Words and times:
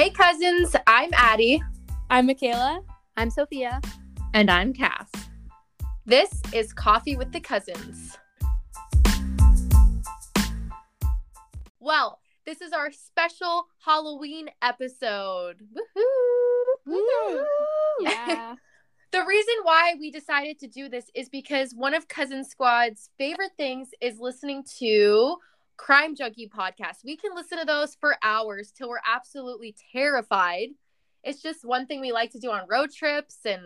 Hey, 0.00 0.08
cousins, 0.08 0.74
I'm 0.86 1.10
Addie. 1.12 1.62
I'm 2.08 2.24
Michaela. 2.24 2.80
I'm 3.18 3.28
Sophia. 3.28 3.82
And 4.32 4.50
I'm 4.50 4.72
Cass. 4.72 5.10
This 6.06 6.40
is 6.54 6.72
Coffee 6.72 7.18
with 7.18 7.32
the 7.32 7.40
Cousins. 7.40 8.16
Well, 11.80 12.18
this 12.46 12.62
is 12.62 12.72
our 12.72 12.90
special 12.90 13.66
Halloween 13.84 14.48
episode. 14.62 15.56
Woohoo! 15.70 16.86
Woo! 16.86 17.46
Yeah. 18.00 18.54
the 19.12 19.22
reason 19.26 19.54
why 19.64 19.96
we 20.00 20.10
decided 20.10 20.58
to 20.60 20.66
do 20.66 20.88
this 20.88 21.10
is 21.14 21.28
because 21.28 21.74
one 21.74 21.92
of 21.92 22.08
Cousin 22.08 22.42
Squad's 22.42 23.10
favorite 23.18 23.52
things 23.58 23.90
is 24.00 24.18
listening 24.18 24.64
to 24.78 25.36
Crime 25.80 26.14
Junkie 26.14 26.46
podcast. 26.46 27.04
We 27.04 27.16
can 27.16 27.34
listen 27.34 27.58
to 27.58 27.64
those 27.64 27.94
for 27.94 28.14
hours 28.22 28.70
till 28.70 28.90
we're 28.90 29.00
absolutely 29.10 29.74
terrified. 29.92 30.68
It's 31.24 31.40
just 31.40 31.64
one 31.64 31.86
thing 31.86 32.02
we 32.02 32.12
like 32.12 32.32
to 32.32 32.38
do 32.38 32.50
on 32.50 32.68
road 32.68 32.92
trips 32.92 33.38
and 33.46 33.62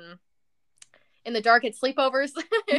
in 1.24 1.32
the 1.32 1.40
dark 1.40 1.64
at 1.64 1.74
sleepovers. 1.74 2.30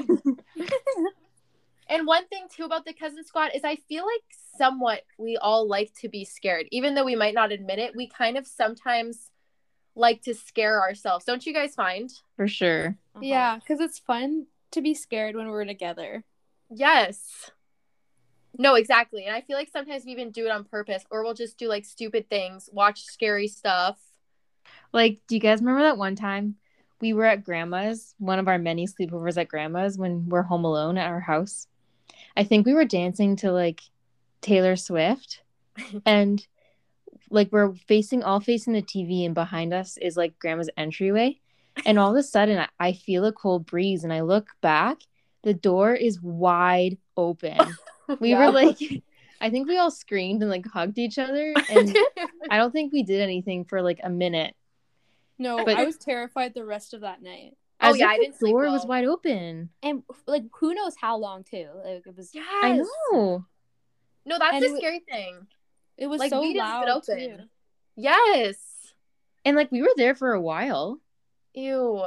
and 1.90 2.08
one 2.08 2.26
thing 2.28 2.48
too 2.50 2.64
about 2.64 2.86
the 2.86 2.94
cousin 2.94 3.26
squad 3.26 3.52
is 3.54 3.66
I 3.66 3.76
feel 3.76 4.06
like 4.06 4.24
somewhat 4.58 5.02
we 5.18 5.36
all 5.36 5.68
like 5.68 5.92
to 6.00 6.08
be 6.08 6.24
scared. 6.24 6.68
Even 6.72 6.96
though 6.96 7.04
we 7.04 7.18
might 7.18 7.34
not 7.34 7.52
admit 7.52 7.78
it, 7.78 7.94
we 7.94 8.08
kind 8.08 8.38
of 8.38 8.48
sometimes 8.48 9.32
like 9.96 10.22
to 10.22 10.34
scare 10.34 10.82
ourselves. 10.82 11.26
Don't 11.26 11.46
you 11.46 11.54
guys 11.54 11.76
find? 11.76 12.10
For 12.38 12.48
sure. 12.48 12.98
Uh-huh. 13.14 13.22
Yeah, 13.22 13.60
because 13.60 13.82
it's 13.82 14.00
fun 14.00 14.46
to 14.72 14.82
be 14.82 14.94
scared 14.94 15.36
when 15.36 15.50
we're 15.50 15.66
together. 15.66 16.24
Yes. 16.70 17.52
No, 18.58 18.76
exactly. 18.76 19.26
And 19.26 19.36
I 19.36 19.42
feel 19.42 19.58
like 19.58 19.70
sometimes 19.72 20.06
we 20.06 20.12
even 20.12 20.32
do 20.32 20.46
it 20.46 20.52
on 20.52 20.64
purpose 20.64 21.06
or 21.10 21.24
we'll 21.24 21.34
just 21.34 21.58
do 21.58 21.68
like 21.68 21.86
stupid 21.86 22.30
things, 22.30 22.70
watch 22.72 23.04
scary 23.04 23.48
stuff. 23.48 23.98
Like, 24.94 25.20
do 25.28 25.36
you 25.36 25.42
guys 25.42 25.60
remember 25.60 25.84
that 25.84 25.98
one 25.98 26.16
time 26.16 26.56
we 27.02 27.14
were 27.14 27.26
at 27.26 27.44
grandma's, 27.44 28.16
one 28.18 28.40
of 28.40 28.48
our 28.48 28.58
many 28.58 28.88
sleepovers 28.88 29.38
at 29.38 29.50
grandma's 29.50 29.98
when 29.98 30.30
we're 30.30 30.44
home 30.44 30.66
alone 30.66 30.98
at 30.98 31.10
our 31.10 31.20
house? 31.20 31.68
I 32.38 32.44
think 32.44 32.66
we 32.66 32.74
were 32.74 32.86
dancing 32.86 33.36
to 33.38 33.52
like 33.52 33.82
Taylor 34.42 34.76
Swift 34.76 35.42
and 36.06 36.46
like 37.30 37.52
we're 37.52 37.74
facing 37.74 38.24
all 38.24 38.40
facing 38.40 38.74
the 38.74 38.82
TV 38.82 39.26
and 39.26 39.34
behind 39.34 39.74
us 39.74 39.98
is 39.98 40.16
like 40.16 40.40
grandma's 40.40 40.70
entryway. 40.78 41.40
And 41.86 42.00
all 42.00 42.12
of 42.12 42.18
a 42.18 42.24
sudden 42.24 42.60
I, 42.60 42.70
I 42.80 42.94
feel 42.94 43.26
a 43.26 43.34
cold 43.34 43.66
breeze 43.66 44.04
and 44.04 44.14
I 44.14 44.22
look 44.22 44.48
back, 44.62 45.00
the 45.44 45.54
door 45.54 45.94
is 45.94 46.22
wide 46.22 46.98
open. 47.18 47.58
We 48.20 48.32
yeah. 48.32 48.46
were 48.46 48.52
like 48.52 48.78
I 49.42 49.50
think 49.50 49.68
we 49.68 49.78
all 49.78 49.92
screamed 49.92 50.42
and 50.42 50.50
like 50.50 50.66
hugged 50.66 50.98
each 50.98 51.18
other 51.18 51.54
and 51.70 51.96
I 52.50 52.58
don't 52.58 52.72
think 52.72 52.94
we 52.94 53.04
did 53.04 53.22
anything 53.22 53.66
for 53.66 53.82
like 53.82 54.00
a 54.04 54.10
minute. 54.10 54.56
No, 55.38 55.66
but 55.66 55.76
I 55.76 55.84
was 55.84 55.98
terrified 55.98 56.54
the 56.54 56.64
rest 56.64 56.94
of 56.94 57.02
that 57.02 57.22
night. 57.22 57.58
Oh 57.82 57.94
yeah, 57.94 58.08
I 58.08 58.18
didn't. 58.18 58.40
The 58.40 58.48
door 58.48 58.62
well. 58.62 58.72
was 58.72 58.86
wide 58.86 59.06
open, 59.06 59.70
and 59.84 60.04
like 60.28 60.44
who 60.60 60.74
knows 60.74 60.96
how 61.00 61.18
long 61.18 61.44
too. 61.44 61.68
Like 61.84 62.04
it 62.06 62.16
was. 62.16 62.32
Yes. 62.34 62.46
I 62.64 62.78
know. 62.78 63.46
No, 64.26 64.40
that's 64.40 64.56
and 64.56 64.64
the 64.64 64.78
scary 64.78 65.00
thing. 65.00 65.46
It 65.98 66.08
was 66.08 66.20
like, 66.20 66.30
so 66.30 66.42
loud 66.42 66.88
open. 66.88 67.18
Too. 67.18 67.38
Yes. 67.98 68.58
And 69.44 69.56
like 69.56 69.72
we 69.72 69.82
were 69.82 69.94
there 69.98 70.16
for 70.16 70.34
a 70.34 70.42
while. 70.42 71.00
Ew. 71.54 72.02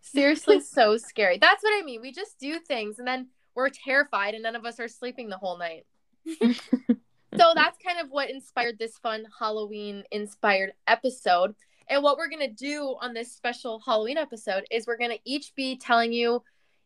Seriously, 0.00 0.60
so 0.60 0.96
scary. 0.96 1.38
That's 1.38 1.62
what 1.62 1.72
I 1.78 1.82
mean. 1.84 2.00
We 2.00 2.12
just 2.12 2.38
do 2.38 2.60
things 2.60 2.98
and 2.98 3.08
then 3.08 3.28
we're 3.56 3.70
terrified 3.70 4.34
and 4.34 4.42
none 4.42 4.54
of 4.54 4.66
us 4.66 4.78
are 4.78 4.88
sleeping 4.88 5.28
the 5.28 5.38
whole 5.38 5.58
night. 5.58 5.86
so 6.26 7.52
that's 7.54 7.78
kind 7.84 8.00
of 8.00 8.10
what 8.10 8.30
inspired 8.30 8.78
this 8.78 8.98
fun 8.98 9.24
Halloween 9.38 10.04
inspired 10.12 10.72
episode. 10.86 11.54
And 11.88 12.02
what 12.02 12.18
we're 12.18 12.28
going 12.28 12.46
to 12.46 12.52
do 12.52 12.96
on 13.00 13.14
this 13.14 13.32
special 13.32 13.80
Halloween 13.84 14.18
episode 14.18 14.64
is 14.70 14.86
we're 14.86 14.98
going 14.98 15.12
to 15.12 15.20
each 15.24 15.54
be 15.54 15.76
telling 15.76 16.12
you 16.12 16.42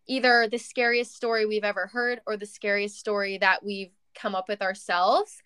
either 0.07 0.49
the 0.49 0.59
scariest 0.59 1.15
story 1.15 1.45
we've 1.45 1.65
ever 1.65 1.87
heard 1.87 2.21
or 2.27 2.37
the 2.37 2.47
scariest 2.47 2.99
story 2.99 3.39
that 3.39 3.65
we've 3.65 3.93
come 4.15 4.35
up 4.35 4.49
with 4.49 4.63
ourselves. 4.63 5.43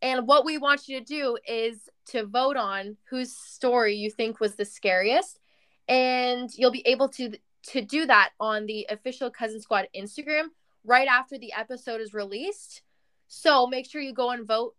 And 0.00 0.28
what 0.28 0.44
we 0.44 0.58
want 0.58 0.88
you 0.88 1.00
to 1.00 1.04
do 1.04 1.38
is 1.46 1.88
to 2.06 2.24
vote 2.24 2.56
on 2.56 2.96
whose 3.10 3.34
story 3.34 3.96
you 3.96 4.10
think 4.10 4.38
was 4.38 4.54
the 4.54 4.64
scariest. 4.64 5.40
And 5.88 6.50
you'll 6.54 6.70
be 6.70 6.86
able 6.86 7.08
to 7.10 7.32
to 7.70 7.82
do 7.82 8.06
that 8.06 8.30
on 8.38 8.66
the 8.66 8.86
official 8.88 9.30
Cousin 9.30 9.60
Squad 9.60 9.88
Instagram 9.94 10.46
right 10.88 11.06
after 11.06 11.38
the 11.38 11.52
episode 11.52 12.00
is 12.00 12.14
released. 12.14 12.82
So 13.28 13.66
make 13.66 13.88
sure 13.88 14.00
you 14.00 14.14
go 14.14 14.30
and 14.30 14.46
vote 14.46 14.74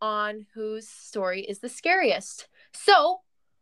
on 0.00 0.46
whose 0.54 0.88
story 0.88 1.42
is 1.42 1.60
the 1.60 1.68
scariest. 1.68 2.48
So, 2.72 3.20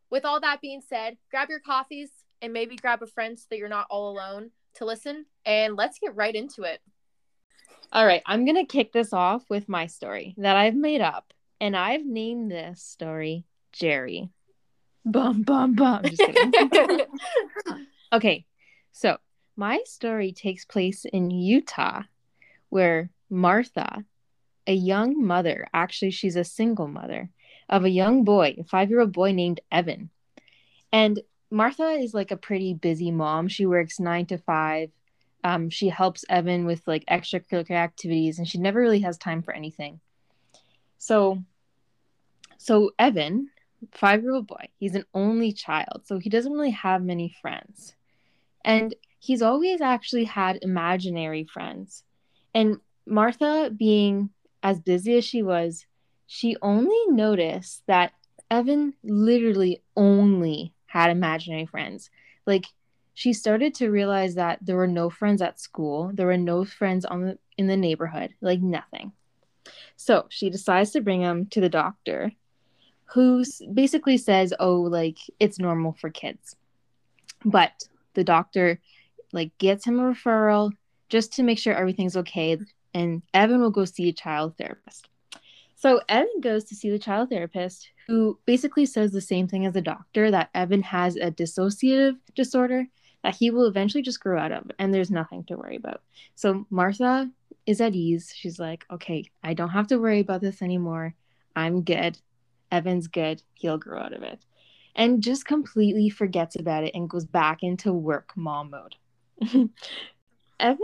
with 0.09 0.25
all 0.25 0.41
that 0.41 0.63
being 0.63 0.81
said, 0.81 1.19
grab 1.31 1.51
your 1.51 1.61
coffees 1.61 2.11
and 2.41 2.53
maybe 2.53 2.75
grab 2.75 3.03
a 3.03 3.07
friend 3.07 3.39
so 3.39 3.45
that 3.51 3.59
you're 3.59 3.69
not 3.69 3.87
all 3.91 4.11
alone 4.11 4.51
to 4.75 4.87
listen. 4.87 5.27
And 5.45 5.77
let's 5.77 5.99
get 5.99 6.17
right 6.17 6.35
into 6.35 6.63
it. 6.63 6.81
All 7.93 8.07
right, 8.07 8.23
I'm 8.25 8.45
going 8.45 8.57
to 8.57 8.65
kick 8.65 8.93
this 8.93 9.13
off 9.13 9.45
with 9.51 9.69
my 9.69 9.87
story 9.87 10.35
that 10.39 10.57
I've 10.57 10.75
made 10.75 11.03
up. 11.03 11.35
And 11.61 11.77
I've 11.77 12.07
named 12.07 12.51
this 12.51 12.83
story 12.83 13.45
Jerry. 13.73 14.31
Bum, 15.05 15.43
bum, 15.43 15.75
bum. 15.75 16.05
okay, 18.13 18.47
so 18.93 19.19
my 19.61 19.79
story 19.85 20.33
takes 20.33 20.65
place 20.65 21.05
in 21.05 21.31
Utah, 21.31 22.03
where 22.71 23.11
Martha, 23.29 24.05
a 24.67 24.75
young 24.75 25.25
mother, 25.25 25.67
actually, 25.75 26.13
she's 26.13 26.37
a 26.37 26.45
single 26.45 26.89
mother 26.89 27.31
of 27.69 27.85
a 27.85 27.91
young 27.91 28.25
boy, 28.25 28.57
a 28.59 28.65
five 28.65 28.89
year 28.91 29.01
old 29.01 29.13
boy 29.13 29.33
named 29.33 29.61
Evan. 29.71 30.09
And 30.93 31.21
Martha 31.51 31.91
is 31.91 32.15
like 32.15 32.31
a 32.31 32.37
pretty 32.49 32.73
busy 32.75 33.11
mom. 33.11 33.49
She 33.49 33.67
works 33.67 34.01
nine 34.01 34.27
to 34.27 34.39
five 34.39 34.91
um, 35.43 35.71
she 35.71 35.89
helps 35.89 36.25
Evan 36.29 36.67
with 36.67 36.87
like 36.87 37.05
extracurricular 37.07 37.73
activities, 37.73 38.39
and 38.39 38.47
she 38.47 38.59
never 38.59 38.81
really 38.81 39.01
has 39.01 39.17
time 39.17 39.43
for 39.43 39.55
anything. 39.55 40.01
So, 40.99 41.43
so 42.59 42.91
Evan, 42.99 43.51
five 43.93 44.23
year 44.23 44.35
old 44.35 44.47
boy, 44.47 44.69
he's 44.79 44.95
an 44.95 45.05
only 45.15 45.53
child, 45.53 46.03
so 46.05 46.19
he 46.19 46.29
doesn't 46.29 46.53
really 46.53 46.71
have 46.71 47.03
many 47.03 47.35
friends, 47.41 47.95
and 48.65 48.95
he's 49.19 49.43
always 49.43 49.81
actually 49.81 50.25
had 50.25 50.59
imaginary 50.63 51.45
friends. 51.45 52.03
And 52.55 52.81
Martha, 53.07 53.71
being 53.77 54.31
as 54.63 54.81
busy 54.81 55.17
as 55.17 55.25
she 55.25 55.43
was, 55.43 55.87
she 56.27 56.57
only 56.63 56.99
noticed 57.09 57.83
that 57.87 58.13
Evan 58.51 58.95
literally 59.03 59.83
only 59.97 60.73
had 60.87 61.11
imaginary 61.11 61.67
friends. 61.67 62.11
Like 62.47 62.67
she 63.15 63.33
started 63.33 63.75
to 63.75 63.91
realize 63.91 64.35
that 64.35 64.59
there 64.63 64.77
were 64.77 64.87
no 64.87 65.11
friends 65.11 65.43
at 65.43 65.61
school, 65.61 66.11
there 66.15 66.27
were 66.27 66.37
no 66.37 66.65
friends 66.65 67.05
on 67.05 67.23
the, 67.23 67.39
in 67.59 67.67
the 67.67 67.77
neighborhood, 67.77 68.35
like 68.41 68.61
nothing. 68.61 69.13
So 69.97 70.27
she 70.31 70.51
decides 70.51 70.91
to 70.93 71.01
bring 71.01 71.21
him 71.21 71.47
to 71.47 71.61
the 71.61 71.69
doctor, 71.69 72.33
who 73.05 73.45
basically 73.73 74.17
says, 74.17 74.55
"Oh, 74.59 74.81
like 74.81 75.19
it's 75.39 75.59
normal 75.59 75.93
for 75.93 76.11
kids." 76.11 76.57
But 77.45 77.85
the 78.15 78.25
doctor 78.25 78.81
like 79.33 79.57
gets 79.59 79.85
him 79.85 79.99
a 80.01 80.03
referral 80.03 80.73
just 81.09 81.33
to 81.35 81.43
make 81.43 81.59
sure 81.59 81.75
everything's 81.75 82.17
okay, 82.17 82.59
and 82.95 83.23
Evan 83.35 83.61
will 83.61 83.71
go 83.71 83.85
see 83.85 84.09
a 84.09 84.13
child 84.13 84.57
therapist. 84.57 85.09
So 85.77 86.01
Evan 86.09 86.41
goes 86.41 86.65
to 86.65 86.75
see 86.75 86.91
the 86.91 86.99
child 86.99 87.31
therapist, 87.31 87.91
who 88.07 88.39
basically 88.45 88.87
says 88.87 89.13
the 89.13 89.21
same 89.21 89.49
thing 89.49 89.67
as 89.67 89.73
the 89.73 89.81
doctor 89.81 90.31
that 90.31 90.51
Evan 90.55 90.83
has 90.83 91.17
a 91.17 91.31
dissociative 91.31 92.17
disorder 92.35 92.87
that 93.23 93.37
he 93.37 93.51
will 93.51 93.67
eventually 93.67 94.03
just 94.03 94.21
grow 94.21 94.39
out 94.39 94.53
of, 94.53 94.71
and 94.79 94.93
there's 94.93 95.11
nothing 95.11 95.45
to 95.45 95.57
worry 95.57 95.77
about. 95.77 96.03
So 96.35 96.67
Martha 96.71 97.31
is 97.67 97.81
at 97.81 97.95
ease. 97.95 98.33
She's 98.35 98.59
like, 98.59 98.85
okay, 98.91 99.31
I 99.43 99.55
don't 99.55 99.71
have 99.71 99.87
to 99.89 99.99
worry 99.99 100.21
about 100.21 100.41
this 100.41 100.63
anymore. 100.63 101.15
I'm 101.55 101.83
good. 101.83 102.19
Evan's 102.71 103.09
good. 103.09 103.43
He'll 103.55 103.79
grow 103.79 104.01
out 104.01 104.13
of 104.13 104.23
it. 104.23 104.41
And 104.97 105.23
just 105.23 105.47
completely 105.47 106.11
forgets 106.11 106.57
about 106.57 106.85
it 106.85 106.95
and 106.95 107.09
goes 107.09 107.25
back 107.25 107.63
into 107.63 107.93
work 107.93 108.33
mom 108.37 108.71
mode. 108.71 108.97
Evan? 110.61 110.79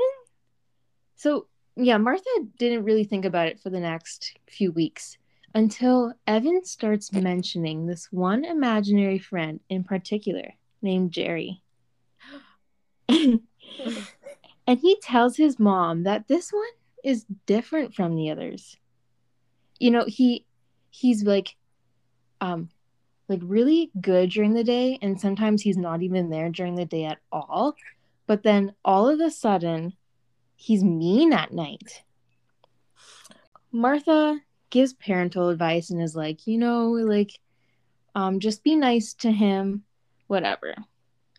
So, 1.16 1.46
yeah, 1.76 1.98
Martha 1.98 2.24
didn't 2.58 2.84
really 2.84 3.04
think 3.04 3.24
about 3.24 3.48
it 3.48 3.60
for 3.60 3.70
the 3.70 3.80
next 3.80 4.38
few 4.48 4.72
weeks 4.72 5.18
until 5.54 6.12
Evan 6.26 6.64
starts 6.64 7.12
mentioning 7.12 7.86
this 7.86 8.08
one 8.12 8.44
imaginary 8.44 9.18
friend 9.18 9.60
in 9.68 9.84
particular 9.84 10.52
named 10.82 11.12
Jerry. 11.12 11.62
and 13.08 13.40
he 14.66 14.98
tells 15.02 15.36
his 15.36 15.58
mom 15.58 16.02
that 16.02 16.28
this 16.28 16.52
one 16.52 16.64
is 17.02 17.24
different 17.46 17.94
from 17.94 18.16
the 18.16 18.30
others. 18.30 18.76
You 19.78 19.90
know, 19.90 20.04
he 20.06 20.44
he's 20.90 21.22
like 21.22 21.56
um 22.40 22.68
like 23.28 23.40
really 23.42 23.90
good 24.00 24.30
during 24.30 24.54
the 24.54 24.64
day 24.64 24.98
and 25.02 25.20
sometimes 25.20 25.62
he's 25.62 25.76
not 25.76 26.02
even 26.02 26.30
there 26.30 26.48
during 26.50 26.74
the 26.74 26.84
day 26.84 27.04
at 27.04 27.18
all. 27.32 27.74
But 28.26 28.42
then 28.42 28.74
all 28.84 29.08
of 29.08 29.20
a 29.20 29.30
sudden 29.30 29.94
he's 30.56 30.82
mean 30.82 31.32
at 31.32 31.52
night. 31.52 32.02
Martha 33.72 34.40
gives 34.70 34.94
parental 34.94 35.48
advice 35.48 35.90
and 35.90 36.00
is 36.00 36.16
like, 36.16 36.46
you 36.46 36.58
know, 36.58 36.90
like, 36.90 37.38
um, 38.14 38.40
just 38.40 38.64
be 38.64 38.74
nice 38.74 39.12
to 39.14 39.30
him, 39.30 39.84
whatever. 40.26 40.74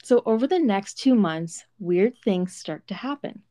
So 0.03 0.21
over 0.25 0.47
the 0.47 0.59
next 0.59 0.99
two 0.99 1.15
months, 1.15 1.65
weird 1.79 2.13
things 2.23 2.55
start 2.55 2.87
to 2.87 2.93
happen. 2.93 3.41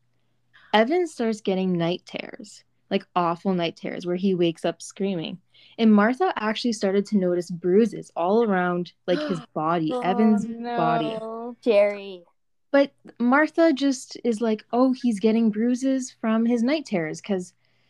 Evan 0.72 1.06
starts 1.06 1.40
getting 1.40 1.72
night 1.72 2.02
terrors, 2.06 2.62
like 2.90 3.06
awful 3.14 3.54
night 3.54 3.76
terrors, 3.76 4.06
where 4.06 4.16
he 4.16 4.34
wakes 4.34 4.64
up 4.64 4.80
screaming. 4.80 5.38
And 5.78 5.92
Martha 5.92 6.32
actually 6.36 6.72
started 6.72 7.04
to 7.06 7.18
notice 7.18 7.50
bruises 7.50 8.10
all 8.16 8.42
around, 8.42 8.92
like 9.06 9.20
his 9.28 9.40
body, 9.54 9.90
oh, 9.92 10.00
Evan's 10.00 10.46
body. 10.46 11.18
Jerry. 11.62 12.22
But 12.70 12.92
Martha 13.18 13.72
just 13.72 14.18
is 14.24 14.40
like, 14.40 14.64
oh, 14.72 14.92
he's 14.92 15.20
getting 15.20 15.50
bruises 15.50 16.14
from 16.20 16.44
his 16.44 16.62
night 16.62 16.84
terrors 16.84 17.22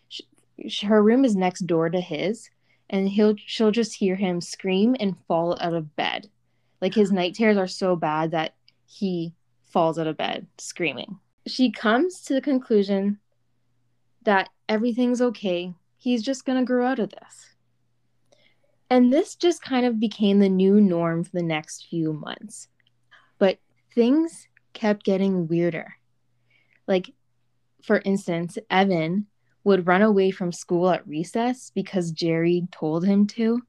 sh- 0.08 0.84
her 0.84 1.02
room 1.02 1.24
is 1.24 1.36
next 1.36 1.66
door 1.66 1.88
to 1.90 2.00
his, 2.00 2.50
and 2.90 3.08
he'll 3.08 3.34
she'll 3.36 3.70
just 3.70 3.94
hear 3.94 4.16
him 4.16 4.40
scream 4.40 4.96
and 5.00 5.16
fall 5.26 5.56
out 5.60 5.74
of 5.74 5.96
bed. 5.96 6.28
Like 6.80 6.94
his 6.94 7.10
night 7.10 7.34
terrors 7.34 7.56
are 7.56 7.66
so 7.66 7.96
bad 7.96 8.30
that 8.32 8.54
he 8.86 9.34
falls 9.66 9.98
out 9.98 10.06
of 10.06 10.16
bed 10.16 10.46
screaming. 10.58 11.18
She 11.46 11.70
comes 11.70 12.20
to 12.22 12.34
the 12.34 12.40
conclusion 12.40 13.18
that 14.26 14.50
everything's 14.68 15.22
okay. 15.22 15.74
He's 15.96 16.22
just 16.22 16.44
gonna 16.44 16.64
grow 16.64 16.86
out 16.86 16.98
of 16.98 17.10
this. 17.10 17.54
And 18.90 19.12
this 19.12 19.34
just 19.34 19.62
kind 19.62 19.86
of 19.86 19.98
became 19.98 20.38
the 20.38 20.48
new 20.48 20.80
norm 20.80 21.24
for 21.24 21.30
the 21.32 21.42
next 21.42 21.86
few 21.88 22.12
months. 22.12 22.68
But 23.38 23.58
things 23.94 24.46
kept 24.74 25.04
getting 25.04 25.48
weirder. 25.48 25.94
Like, 26.86 27.12
for 27.82 28.02
instance, 28.04 28.58
Evan 28.70 29.26
would 29.64 29.86
run 29.86 30.02
away 30.02 30.30
from 30.30 30.52
school 30.52 30.90
at 30.90 31.06
recess 31.08 31.72
because 31.74 32.12
Jerry 32.12 32.68
told 32.70 33.04
him 33.04 33.26
to, 33.28 33.62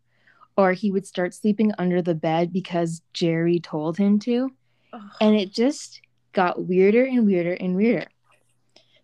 or 0.55 0.73
he 0.73 0.91
would 0.91 1.07
start 1.07 1.33
sleeping 1.33 1.71
under 1.79 2.01
the 2.01 2.13
bed 2.13 2.53
because 2.53 3.01
Jerry 3.13 3.59
told 3.59 3.97
him 3.97 4.19
to. 4.19 4.51
And 5.21 5.35
it 5.35 5.51
just 5.51 6.01
got 6.33 6.67
weirder 6.67 7.03
and 7.03 7.25
weirder 7.25 7.53
and 7.53 7.75
weirder. 7.75 8.07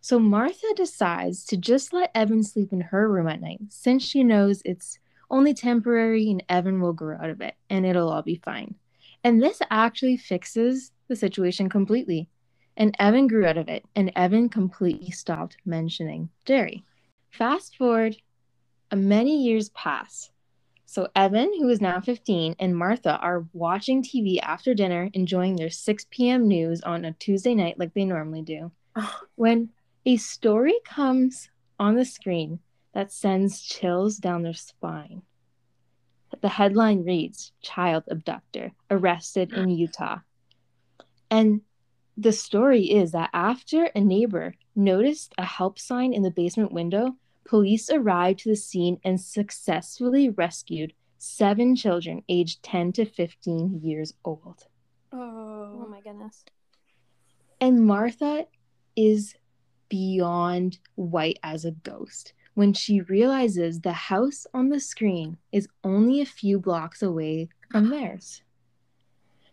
So 0.04 0.20
Martha 0.20 0.68
decides 0.76 1.46
to 1.46 1.56
just 1.56 1.94
let 1.94 2.12
Evan 2.14 2.44
sleep 2.44 2.74
in 2.74 2.82
her 2.82 3.10
room 3.10 3.30
at 3.30 3.40
night 3.40 3.62
since 3.70 4.04
she 4.04 4.22
knows 4.22 4.62
it's 4.66 5.00
only 5.32 5.54
temporary 5.54 6.30
and 6.30 6.44
Evan 6.50 6.82
will 6.82 6.92
grow 6.92 7.16
out 7.16 7.30
of 7.30 7.40
it 7.40 7.56
and 7.70 7.86
it'll 7.86 8.10
all 8.10 8.22
be 8.22 8.42
fine. 8.44 8.76
And 9.24 9.42
this 9.42 9.62
actually 9.72 10.18
fixes 10.18 10.92
the 11.08 11.16
situation 11.16 11.70
completely. 11.70 12.28
And 12.76 12.94
Evan 13.00 13.28
grew 13.28 13.46
out 13.46 13.58
of 13.58 13.70
it, 13.70 13.86
and 13.96 14.12
Evan 14.14 14.50
completely 14.50 15.12
stopped 15.12 15.56
mentioning 15.64 16.28
Jerry. 16.44 16.84
Fast 17.30 17.78
forward, 17.78 18.18
uh, 18.92 18.98
many 18.98 19.42
years 19.46 19.70
pass. 19.70 20.32
So 20.86 21.08
Evan, 21.16 21.50
who 21.58 21.70
is 21.70 21.80
now 21.80 22.02
15, 22.02 22.58
and 22.60 22.76
Martha 22.76 23.18
are 23.20 23.46
watching 23.54 24.04
TV 24.04 24.42
after 24.42 24.74
dinner, 24.74 25.10
enjoying 25.14 25.56
their 25.56 25.70
6 25.70 26.08
p.m. 26.10 26.50
news 26.50 26.82
on 26.82 27.06
a 27.06 27.14
Tuesday 27.14 27.56
night 27.56 27.80
like 27.80 27.94
they 27.94 28.04
normally 28.04 28.42
do, 28.42 28.70
when 29.36 29.70
a 30.06 30.18
story 30.18 30.76
comes 30.86 31.50
on 31.80 31.96
the 31.96 32.06
screen 32.06 32.60
that 32.94 33.12
sends 33.12 33.62
chills 33.62 34.18
down 34.18 34.44
their 34.44 34.54
spine. 34.54 35.24
The 36.42 36.50
headline 36.50 37.04
reads 37.04 37.52
Child 37.62 38.04
Abductor 38.10 38.72
Arrested 38.90 39.54
in 39.54 39.70
Utah. 39.70 40.20
And 41.30 41.62
the 42.18 42.32
story 42.32 42.92
is 42.92 43.12
that 43.12 43.30
after 43.34 43.86
a 43.96 44.02
neighbor 44.02 44.56
noticed 44.76 45.34
a 45.38 45.46
help 45.46 45.80
sign 45.80 46.14
in 46.14 46.22
the 46.22 46.32
basement 46.32 46.72
window, 46.72 47.16
police 47.46 47.90
arrived 47.90 48.40
to 48.40 48.50
the 48.50 48.56
scene 48.56 49.00
and 49.04 49.20
successfully 49.20 50.30
rescued 50.30 50.94
seven 51.18 51.76
children 51.76 52.24
aged 52.28 52.62
10 52.64 52.92
to 52.94 53.06
15 53.06 53.80
years 53.82 54.14
old. 54.26 54.68
Oh 55.12 55.80
Oh. 55.84 55.88
my 55.90 56.02
goodness. 56.02 56.44
And 57.62 57.86
Martha 57.86 58.46
is 58.96 59.36
beyond 59.94 60.80
white 60.96 61.38
as 61.44 61.66
a 61.66 61.70
ghost 61.70 62.34
when 62.56 62.74
she 62.74 63.02
realizes 63.02 63.80
the 63.80 63.94
house 63.94 64.48
on 64.52 64.70
the 64.70 64.80
screen 64.80 65.38
is 65.52 65.68
only 65.84 66.20
a 66.20 66.26
few 66.26 66.60
blocks 66.60 67.04
away 67.04 67.48
from 67.70 67.92
theirs. 67.92 68.42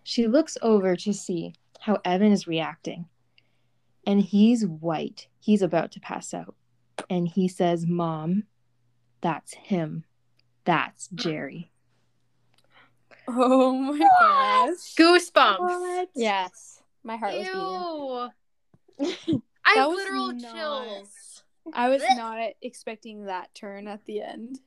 She 0.02 0.26
looks 0.26 0.56
over 0.62 0.96
to 0.96 1.12
see 1.12 1.52
how 1.80 1.98
Evan 2.06 2.32
is 2.32 2.46
reacting, 2.46 3.04
and 4.06 4.22
he's 4.22 4.64
white. 4.64 5.26
He's 5.40 5.60
about 5.60 5.92
to 5.92 6.00
pass 6.00 6.32
out. 6.32 6.54
And 7.10 7.28
he 7.28 7.46
says, 7.46 7.84
Mom, 7.86 8.44
that's 9.20 9.52
him. 9.52 10.04
That's 10.64 11.08
Jerry. 11.14 11.70
Oh 13.28 13.74
my 13.74 13.98
gosh. 13.98 14.94
Goosebumps. 14.98 16.06
Yes. 16.14 16.82
My 17.04 17.18
heart 17.18 17.34
was 17.34 18.30
beating. 18.96 19.42
Ew. 19.70 19.72
I 19.72 19.74
That 19.74 19.80
have 19.80 19.88
was 19.90 19.96
literal 19.98 20.32
not- 20.32 20.54
chills. 20.54 21.42
I 21.74 21.88
was 21.88 22.02
not 22.16 22.38
expecting 22.62 23.26
that 23.26 23.54
turn 23.54 23.86
at 23.86 24.04
the 24.06 24.22
end. 24.22 24.58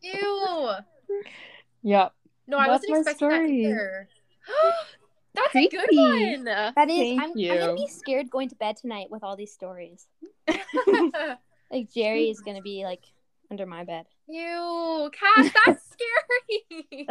Ew. 0.00 0.70
Yep. 1.82 2.14
No, 2.46 2.58
I 2.58 2.68
That's 2.68 2.88
wasn't 2.88 2.98
expecting 2.98 3.16
story. 3.30 3.62
that 3.64 3.68
either. 3.68 4.08
That's 5.34 5.56
a 5.56 5.68
good 5.68 5.88
one. 5.92 6.44
That 6.44 6.90
is, 6.90 6.98
Thank 6.98 7.22
I'm, 7.22 7.30
I'm 7.30 7.58
gonna 7.58 7.74
be 7.74 7.88
scared 7.88 8.30
going 8.30 8.48
to 8.50 8.54
bed 8.56 8.76
tonight 8.76 9.08
with 9.10 9.22
all 9.24 9.36
these 9.36 9.52
stories. 9.52 10.06
Like 11.70 11.90
Jerry 11.90 12.28
is 12.28 12.40
gonna 12.40 12.60
be 12.60 12.84
like 12.84 13.02
under 13.50 13.64
my 13.64 13.84
bed. 13.84 14.04
Ew, 14.28 15.10
Cass, 15.10 15.50
that's 15.64 15.82
scary. 16.68 17.06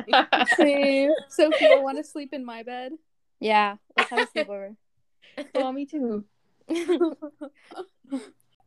Same. 0.55 1.11
Sophia, 1.29 1.81
want 1.81 1.97
to 1.97 2.03
sleep 2.03 2.31
in 2.31 2.45
my 2.45 2.61
bed? 2.61 2.91
Yeah, 3.39 3.77
let's 3.97 4.11
have 4.11 4.19
a 4.19 4.25
sleepover. 4.27 4.75
oh, 5.55 5.71
me 5.71 5.87
too. 5.87 6.25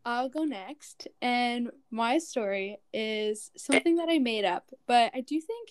I'll 0.05 0.29
go 0.29 0.45
next. 0.45 1.09
And 1.23 1.71
my 1.91 2.19
story 2.19 2.79
is 2.93 3.51
something 3.57 3.97
that 3.97 4.09
I 4.11 4.19
made 4.19 4.45
up, 4.45 4.71
but 4.87 5.11
I 5.15 5.21
do 5.21 5.41
think 5.41 5.71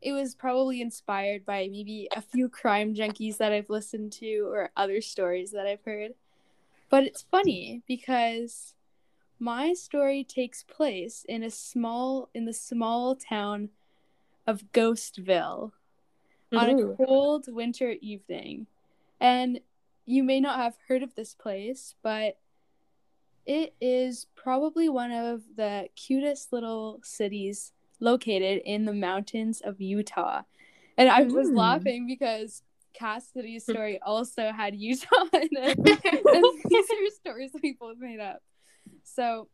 it 0.00 0.12
was 0.12 0.34
probably 0.34 0.80
inspired 0.80 1.46
by 1.46 1.68
maybe 1.70 2.08
a 2.14 2.20
few 2.20 2.48
crime 2.48 2.94
junkies 2.94 3.36
that 3.36 3.52
I've 3.52 3.70
listened 3.70 4.12
to 4.14 4.48
or 4.48 4.70
other 4.76 5.00
stories 5.00 5.52
that 5.52 5.66
I've 5.66 5.84
heard. 5.84 6.14
But 6.90 7.04
it's 7.04 7.22
funny 7.22 7.82
because 7.86 8.74
my 9.38 9.74
story 9.74 10.24
takes 10.24 10.64
place 10.64 11.24
in 11.28 11.42
a 11.42 11.50
small 11.50 12.28
in 12.34 12.44
the 12.44 12.52
small 12.52 13.16
town 13.16 13.70
of 14.46 14.64
Ghostville 14.72 15.72
on 16.52 16.70
a 16.70 16.74
mm-hmm. 16.74 17.04
cold 17.04 17.46
winter 17.48 17.94
evening. 18.00 18.66
And 19.20 19.60
you 20.06 20.22
may 20.22 20.40
not 20.40 20.58
have 20.58 20.76
heard 20.88 21.02
of 21.02 21.14
this 21.14 21.34
place, 21.34 21.94
but 22.02 22.38
it 23.46 23.74
is 23.80 24.26
probably 24.36 24.88
one 24.88 25.10
of 25.12 25.42
the 25.56 25.88
cutest 25.96 26.52
little 26.52 27.00
cities 27.02 27.72
located 28.00 28.62
in 28.64 28.84
the 28.84 28.92
mountains 28.92 29.60
of 29.60 29.80
Utah. 29.80 30.42
And 30.96 31.08
I 31.08 31.22
was 31.22 31.48
Mm. 31.48 31.56
laughing 31.56 32.06
because 32.06 32.62
Cassidy's 32.92 33.64
story 33.64 33.98
also 34.02 34.52
had 34.52 34.74
Utah 34.76 35.24
in 35.32 35.48
it. 35.52 35.78
and 35.78 36.44
these 36.70 36.90
are 36.90 37.10
stories 37.14 37.50
we 37.62 37.72
both 37.78 37.98
made 37.98 38.20
up. 38.20 38.42
So, 39.04 39.48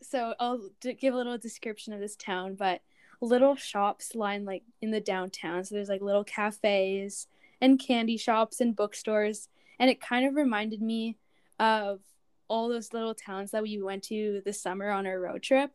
so 0.00 0.34
I'll 0.40 0.70
d- 0.80 0.94
give 0.94 1.14
a 1.14 1.16
little 1.16 1.38
description 1.38 1.92
of 1.92 2.00
this 2.00 2.16
town, 2.16 2.54
but 2.54 2.80
little 3.20 3.54
shops 3.54 4.14
line 4.16 4.44
like 4.44 4.64
in 4.80 4.90
the 4.90 5.00
downtown. 5.00 5.62
So 5.64 5.74
there's 5.74 5.88
like 5.88 6.00
little 6.02 6.24
cafes 6.24 7.28
and 7.62 7.78
candy 7.78 8.16
shops 8.18 8.60
and 8.60 8.76
bookstores, 8.76 9.48
and 9.78 9.88
it 9.88 10.00
kind 10.00 10.26
of 10.26 10.34
reminded 10.34 10.82
me 10.82 11.16
of 11.58 12.00
all 12.48 12.68
those 12.68 12.92
little 12.92 13.14
towns 13.14 13.52
that 13.52 13.62
we 13.62 13.80
went 13.80 14.02
to 14.02 14.42
this 14.44 14.60
summer 14.60 14.90
on 14.90 15.06
our 15.06 15.18
road 15.18 15.42
trip. 15.42 15.70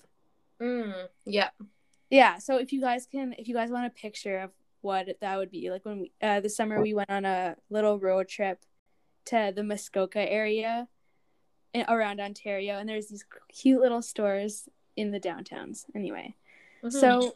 mm, 0.62 1.08
yeah. 1.26 1.50
Yeah, 2.10 2.38
so 2.38 2.58
if 2.58 2.72
you 2.72 2.80
guys 2.82 3.06
can, 3.06 3.34
if 3.38 3.48
you 3.48 3.56
guys 3.56 3.70
want 3.72 3.86
a 3.88 3.90
picture 3.90 4.38
of 4.40 4.52
what 4.82 5.08
that 5.20 5.38
would 5.38 5.50
be, 5.52 5.72
like 5.72 5.84
when 5.86 6.00
we, 6.02 6.12
uh, 6.22 6.40
this 6.42 6.56
summer 6.56 6.82
we 6.82 6.94
went 6.94 7.10
on 7.10 7.26
a 7.26 7.56
little 7.70 8.00
road 8.00 8.28
trip 8.28 8.60
to 9.26 9.52
the 9.56 9.64
Muskoka 9.64 10.20
area 10.32 10.88
in, 11.74 11.86
around 11.90 12.20
Ontario, 12.20 12.78
and 12.78 12.88
there's 12.88 13.08
these 13.08 13.26
cute 13.50 13.82
little 13.82 14.02
stores 14.02 14.70
in 14.96 15.12
the 15.12 15.20
downtowns. 15.20 15.86
Anyway, 15.96 16.36
Mhm. 16.84 16.92
so 16.92 17.36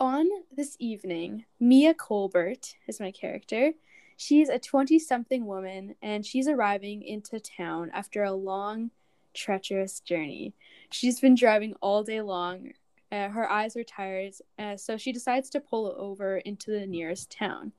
on 0.00 0.26
this 0.50 0.76
evening, 0.78 1.44
Mia 1.60 1.92
Colbert 1.92 2.74
is 2.88 2.98
my 2.98 3.12
character. 3.12 3.72
She's 4.16 4.48
a 4.48 4.58
20 4.58 4.98
something 4.98 5.46
woman 5.46 5.94
and 6.02 6.24
she's 6.24 6.48
arriving 6.48 7.02
into 7.02 7.38
town 7.38 7.90
after 7.92 8.24
a 8.24 8.32
long, 8.32 8.90
treacherous 9.34 10.00
journey. 10.00 10.54
She's 10.90 11.20
been 11.20 11.34
driving 11.34 11.74
all 11.82 12.02
day 12.02 12.22
long. 12.22 12.72
Uh, 13.12 13.28
her 13.28 13.50
eyes 13.50 13.76
are 13.76 13.84
tired, 13.84 14.32
uh, 14.58 14.76
so 14.76 14.96
she 14.96 15.12
decides 15.12 15.50
to 15.50 15.60
pull 15.60 15.94
over 15.98 16.38
into 16.38 16.70
the 16.70 16.86
nearest 16.86 17.30
town. 17.30 17.72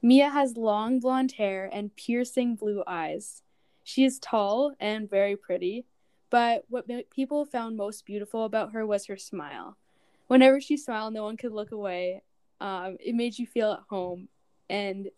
Mia 0.00 0.30
has 0.30 0.56
long 0.56 1.00
blonde 1.00 1.32
hair 1.32 1.68
and 1.72 1.94
piercing 1.96 2.56
blue 2.56 2.82
eyes. 2.86 3.42
She 3.84 4.04
is 4.04 4.18
tall 4.18 4.74
and 4.80 5.10
very 5.10 5.36
pretty, 5.36 5.84
But 6.30 6.64
what 6.68 6.88
people 7.10 7.44
found 7.44 7.76
most 7.76 8.06
beautiful 8.06 8.44
about 8.44 8.72
her 8.72 8.86
was 8.86 9.06
her 9.06 9.18
smile. 9.18 9.76
Whenever 10.32 10.62
she 10.62 10.78
smiled, 10.78 11.12
no 11.12 11.24
one 11.24 11.36
could 11.36 11.52
look 11.52 11.72
away. 11.72 12.22
Um, 12.58 12.96
it 12.98 13.14
made 13.14 13.38
you 13.38 13.46
feel 13.46 13.70
at 13.72 13.82
home. 13.90 14.28
And 14.70 15.10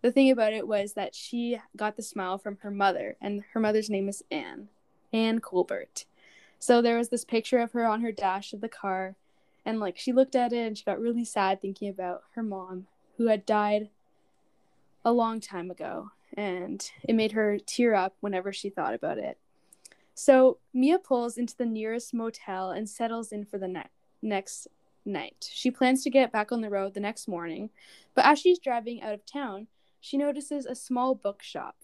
the 0.00 0.10
thing 0.10 0.30
about 0.30 0.54
it 0.54 0.66
was 0.66 0.94
that 0.94 1.14
she 1.14 1.60
got 1.76 1.96
the 1.96 2.02
smile 2.02 2.38
from 2.38 2.56
her 2.62 2.70
mother, 2.70 3.18
and 3.20 3.44
her 3.52 3.60
mother's 3.60 3.90
name 3.90 4.08
is 4.08 4.24
Anne, 4.30 4.68
Anne 5.12 5.40
Colbert. 5.40 6.06
So 6.58 6.80
there 6.80 6.96
was 6.96 7.10
this 7.10 7.26
picture 7.26 7.58
of 7.58 7.72
her 7.72 7.84
on 7.84 8.00
her 8.00 8.10
dash 8.10 8.54
of 8.54 8.62
the 8.62 8.70
car, 8.70 9.16
and 9.66 9.80
like 9.80 9.98
she 9.98 10.14
looked 10.14 10.34
at 10.34 10.54
it 10.54 10.66
and 10.66 10.78
she 10.78 10.84
got 10.84 10.98
really 10.98 11.26
sad 11.26 11.60
thinking 11.60 11.90
about 11.90 12.22
her 12.34 12.42
mom 12.42 12.86
who 13.18 13.26
had 13.26 13.44
died 13.44 13.90
a 15.04 15.12
long 15.12 15.40
time 15.40 15.70
ago, 15.70 16.12
and 16.32 16.90
it 17.06 17.14
made 17.14 17.32
her 17.32 17.58
tear 17.58 17.94
up 17.94 18.14
whenever 18.20 18.50
she 18.50 18.70
thought 18.70 18.94
about 18.94 19.18
it. 19.18 19.36
So 20.14 20.56
Mia 20.72 20.98
pulls 20.98 21.36
into 21.36 21.54
the 21.54 21.66
nearest 21.66 22.14
motel 22.14 22.70
and 22.70 22.88
settles 22.88 23.30
in 23.30 23.44
for 23.44 23.58
the 23.58 23.68
ne- 23.68 23.90
next 24.22 24.68
night. 25.04 25.48
She 25.52 25.70
plans 25.70 26.02
to 26.04 26.10
get 26.10 26.32
back 26.32 26.52
on 26.52 26.60
the 26.60 26.70
road 26.70 26.94
the 26.94 27.00
next 27.00 27.28
morning, 27.28 27.70
but 28.14 28.24
as 28.24 28.38
she's 28.38 28.58
driving 28.58 29.02
out 29.02 29.14
of 29.14 29.26
town, 29.26 29.66
she 30.00 30.16
notices 30.16 30.66
a 30.66 30.74
small 30.74 31.14
bookshop. 31.14 31.76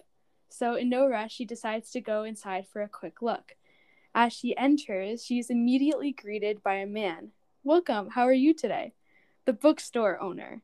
So, 0.49 0.75
in 0.75 0.89
no 0.89 1.07
rush, 1.07 1.33
she 1.33 1.45
decides 1.45 1.91
to 1.91 2.01
go 2.01 2.23
inside 2.23 2.67
for 2.67 2.81
a 2.81 2.87
quick 2.87 3.21
look. 3.21 3.55
As 4.13 4.31
she 4.31 4.55
enters, 4.55 5.25
she 5.25 5.39
is 5.39 5.49
immediately 5.49 6.11
greeted 6.13 6.63
by 6.63 6.75
a 6.75 6.85
man. 6.85 7.31
Welcome, 7.63 8.11
how 8.11 8.23
are 8.23 8.33
you 8.33 8.53
today? 8.53 8.93
The 9.45 9.53
bookstore 9.53 10.21
owner. 10.21 10.61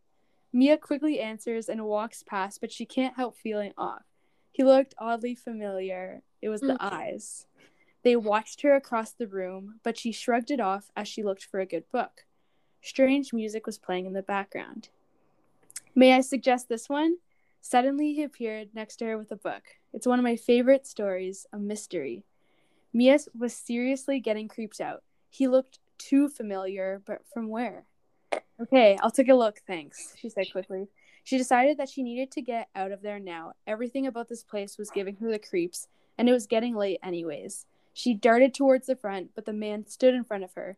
Mia 0.54 0.78
quickly 0.78 1.20
answers 1.20 1.68
and 1.68 1.86
walks 1.86 2.24
past, 2.24 2.62
but 2.62 2.72
she 2.72 2.86
can't 2.86 3.16
help 3.16 3.38
feeling 3.38 3.74
off. 3.78 4.04
He 4.52 4.64
looked 4.64 4.94
oddly 4.98 5.36
familiar. 5.36 6.22
It 6.42 6.50
was 6.50 6.62
the 6.62 6.74
Mm. 6.74 6.78
eyes. 6.80 7.48
They 8.04 8.16
watched 8.16 8.62
her 8.62 8.76
across 8.76 9.12
the 9.12 9.28
room, 9.28 9.80
but 9.84 9.98
she 9.98 10.12
shrugged 10.12 10.52
it 10.52 10.60
off 10.60 10.92
as 10.96 11.08
she 11.08 11.24
looked 11.24 11.46
for 11.46 11.60
a 11.60 11.66
good 11.66 11.90
book. 11.92 12.26
Strange 12.82 13.32
music 13.32 13.66
was 13.66 13.78
playing 13.78 14.06
in 14.06 14.14
the 14.14 14.24
background. 14.24 14.90
May 15.94 16.14
I 16.14 16.22
suggest 16.22 16.68
this 16.68 16.90
one? 16.90 17.18
Suddenly, 17.60 18.14
he 18.14 18.24
appeared 18.24 18.70
next 18.74 18.96
to 18.98 19.06
her 19.06 19.18
with 19.18 19.32
a 19.32 19.36
book. 19.36 19.62
It's 19.94 20.08
one 20.08 20.18
of 20.18 20.24
my 20.24 20.36
favorite 20.36 20.88
stories, 20.88 21.46
a 21.54 21.60
mystery. 21.60 22.24
Mia 22.92 23.20
was 23.38 23.54
seriously 23.54 24.20
getting 24.20 24.48
creeped 24.48 24.82
out. 24.82 25.04
He 25.30 25.48
looked 25.48 25.80
too 26.00 26.28
familiar, 26.28 27.02
but 27.06 27.22
from 27.32 27.50
where? 27.50 27.86
Okay, 28.60 28.98
I'll 29.02 29.12
take 29.12 29.30
a 29.30 29.36
look, 29.36 29.60
thanks, 29.68 30.16
she 30.18 30.30
said 30.30 30.52
quickly. 30.52 30.88
She 31.24 31.38
decided 31.38 31.78
that 31.78 31.90
she 31.90 32.02
needed 32.04 32.32
to 32.32 32.42
get 32.42 32.70
out 32.76 32.92
of 32.92 33.02
there 33.02 33.20
now. 33.20 33.54
Everything 33.68 34.08
about 34.08 34.28
this 34.28 34.44
place 34.44 34.78
was 34.78 34.90
giving 34.90 35.18
her 35.18 35.30
the 35.30 35.40
creeps, 35.40 35.88
and 36.18 36.28
it 36.28 36.34
was 36.34 36.48
getting 36.48 36.76
late, 36.76 37.00
anyways. 37.04 37.66
She 37.94 38.14
darted 38.14 38.54
towards 38.54 38.88
the 38.88 38.96
front, 38.96 39.32
but 39.36 39.46
the 39.46 39.54
man 39.54 39.86
stood 39.88 40.14
in 40.14 40.24
front 40.24 40.44
of 40.44 40.54
her. 40.54 40.78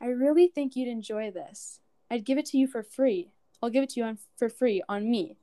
I 0.00 0.06
really 0.06 0.48
think 0.48 0.74
you'd 0.74 0.88
enjoy 0.88 1.30
this. 1.30 1.80
I'd 2.10 2.24
give 2.24 2.38
it 2.38 2.46
to 2.46 2.58
you 2.58 2.66
for 2.66 2.82
free. 2.82 3.30
I'll 3.62 3.70
give 3.70 3.84
it 3.84 3.90
to 3.90 4.00
you 4.00 4.06
on, 4.06 4.18
for 4.36 4.48
free 4.48 4.82
on 4.88 5.10
me. 5.10 5.36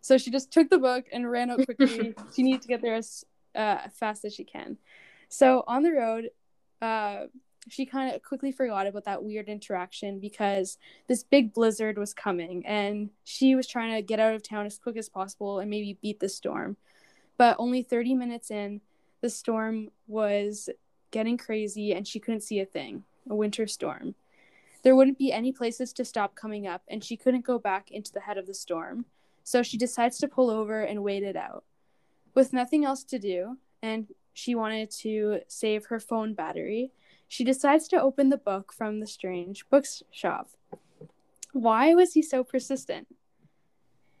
So 0.00 0.18
she 0.18 0.30
just 0.30 0.52
took 0.52 0.70
the 0.70 0.78
book 0.78 1.06
and 1.12 1.30
ran 1.30 1.50
out 1.50 1.64
quickly. 1.64 2.14
she 2.34 2.42
needed 2.42 2.62
to 2.62 2.68
get 2.68 2.82
there 2.82 2.94
as 2.94 3.24
uh, 3.54 3.88
fast 3.88 4.24
as 4.24 4.34
she 4.34 4.44
can. 4.44 4.78
So 5.28 5.64
on 5.66 5.82
the 5.82 5.92
road, 5.92 6.30
uh, 6.80 7.26
she 7.68 7.86
kind 7.86 8.14
of 8.14 8.22
quickly 8.22 8.52
forgot 8.52 8.86
about 8.86 9.04
that 9.04 9.24
weird 9.24 9.48
interaction 9.48 10.20
because 10.20 10.78
this 11.08 11.22
big 11.22 11.54
blizzard 11.54 11.96
was 11.96 12.12
coming 12.12 12.64
and 12.66 13.10
she 13.24 13.54
was 13.54 13.66
trying 13.66 13.94
to 13.94 14.02
get 14.02 14.20
out 14.20 14.34
of 14.34 14.42
town 14.42 14.66
as 14.66 14.78
quick 14.78 14.96
as 14.96 15.08
possible 15.08 15.58
and 15.58 15.70
maybe 15.70 15.98
beat 16.00 16.20
the 16.20 16.28
storm. 16.28 16.76
But 17.36 17.56
only 17.58 17.82
30 17.82 18.14
minutes 18.14 18.50
in, 18.50 18.80
the 19.24 19.30
storm 19.30 19.88
was 20.06 20.68
getting 21.10 21.38
crazy 21.38 21.94
and 21.94 22.06
she 22.06 22.20
couldn't 22.20 22.42
see 22.42 22.60
a 22.60 22.66
thing 22.66 23.04
a 23.30 23.34
winter 23.34 23.66
storm. 23.66 24.14
There 24.82 24.94
wouldn't 24.94 25.16
be 25.16 25.32
any 25.32 25.50
places 25.50 25.94
to 25.94 26.04
stop 26.04 26.34
coming 26.34 26.66
up, 26.66 26.82
and 26.88 27.02
she 27.02 27.16
couldn't 27.16 27.46
go 27.46 27.58
back 27.58 27.90
into 27.90 28.12
the 28.12 28.20
head 28.20 28.36
of 28.36 28.46
the 28.46 28.52
storm. 28.52 29.06
So 29.42 29.62
she 29.62 29.78
decides 29.78 30.18
to 30.18 30.28
pull 30.28 30.50
over 30.50 30.82
and 30.82 31.02
wait 31.02 31.22
it 31.22 31.36
out. 31.36 31.64
With 32.34 32.52
nothing 32.52 32.84
else 32.84 33.02
to 33.04 33.18
do, 33.18 33.56
and 33.80 34.08
she 34.34 34.54
wanted 34.54 34.90
to 35.04 35.40
save 35.48 35.86
her 35.86 35.98
phone 35.98 36.34
battery, 36.34 36.92
she 37.26 37.44
decides 37.44 37.88
to 37.88 38.02
open 38.02 38.28
the 38.28 38.36
book 38.36 38.74
from 38.74 39.00
the 39.00 39.06
strange 39.06 39.66
bookshop. 39.70 40.50
Why 41.54 41.94
was 41.94 42.12
he 42.12 42.20
so 42.20 42.44
persistent? 42.44 43.06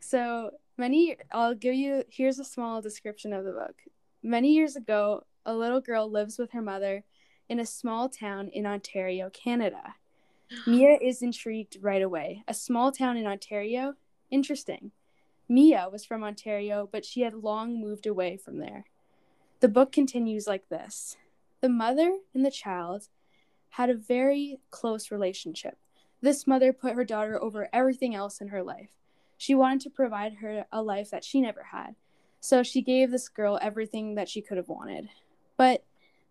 So 0.00 0.52
many, 0.78 1.18
I'll 1.30 1.54
give 1.54 1.74
you, 1.74 2.04
here's 2.08 2.38
a 2.38 2.44
small 2.44 2.80
description 2.80 3.34
of 3.34 3.44
the 3.44 3.52
book. 3.52 3.82
Many 4.26 4.54
years 4.54 4.74
ago, 4.74 5.26
a 5.44 5.54
little 5.54 5.82
girl 5.82 6.10
lives 6.10 6.38
with 6.38 6.52
her 6.52 6.62
mother 6.62 7.04
in 7.50 7.60
a 7.60 7.66
small 7.66 8.08
town 8.08 8.48
in 8.48 8.64
Ontario, 8.64 9.28
Canada. 9.28 9.96
Mia 10.66 10.96
is 10.98 11.20
intrigued 11.20 11.76
right 11.82 12.00
away. 12.00 12.42
A 12.48 12.54
small 12.54 12.90
town 12.90 13.18
in 13.18 13.26
Ontario? 13.26 13.96
Interesting. 14.30 14.92
Mia 15.46 15.90
was 15.92 16.06
from 16.06 16.24
Ontario, 16.24 16.88
but 16.90 17.04
she 17.04 17.20
had 17.20 17.34
long 17.34 17.78
moved 17.78 18.06
away 18.06 18.38
from 18.38 18.60
there. 18.60 18.86
The 19.60 19.68
book 19.68 19.92
continues 19.92 20.46
like 20.46 20.70
this 20.70 21.18
The 21.60 21.68
mother 21.68 22.16
and 22.32 22.46
the 22.46 22.50
child 22.50 23.08
had 23.68 23.90
a 23.90 23.94
very 23.94 24.58
close 24.70 25.10
relationship. 25.10 25.76
This 26.22 26.46
mother 26.46 26.72
put 26.72 26.94
her 26.94 27.04
daughter 27.04 27.38
over 27.42 27.68
everything 27.74 28.14
else 28.14 28.40
in 28.40 28.48
her 28.48 28.62
life. 28.62 28.88
She 29.36 29.54
wanted 29.54 29.82
to 29.82 29.90
provide 29.90 30.36
her 30.36 30.64
a 30.72 30.80
life 30.80 31.10
that 31.10 31.24
she 31.24 31.42
never 31.42 31.64
had, 31.64 31.96
so 32.44 32.62
she 32.62 32.82
gave 32.82 33.10
this 33.10 33.30
girl 33.30 33.58
everything 33.62 34.16
that 34.16 34.28
she 34.28 34.42
could 34.42 34.58
have 34.58 34.68
wanted. 34.68 35.08
But 35.56 35.82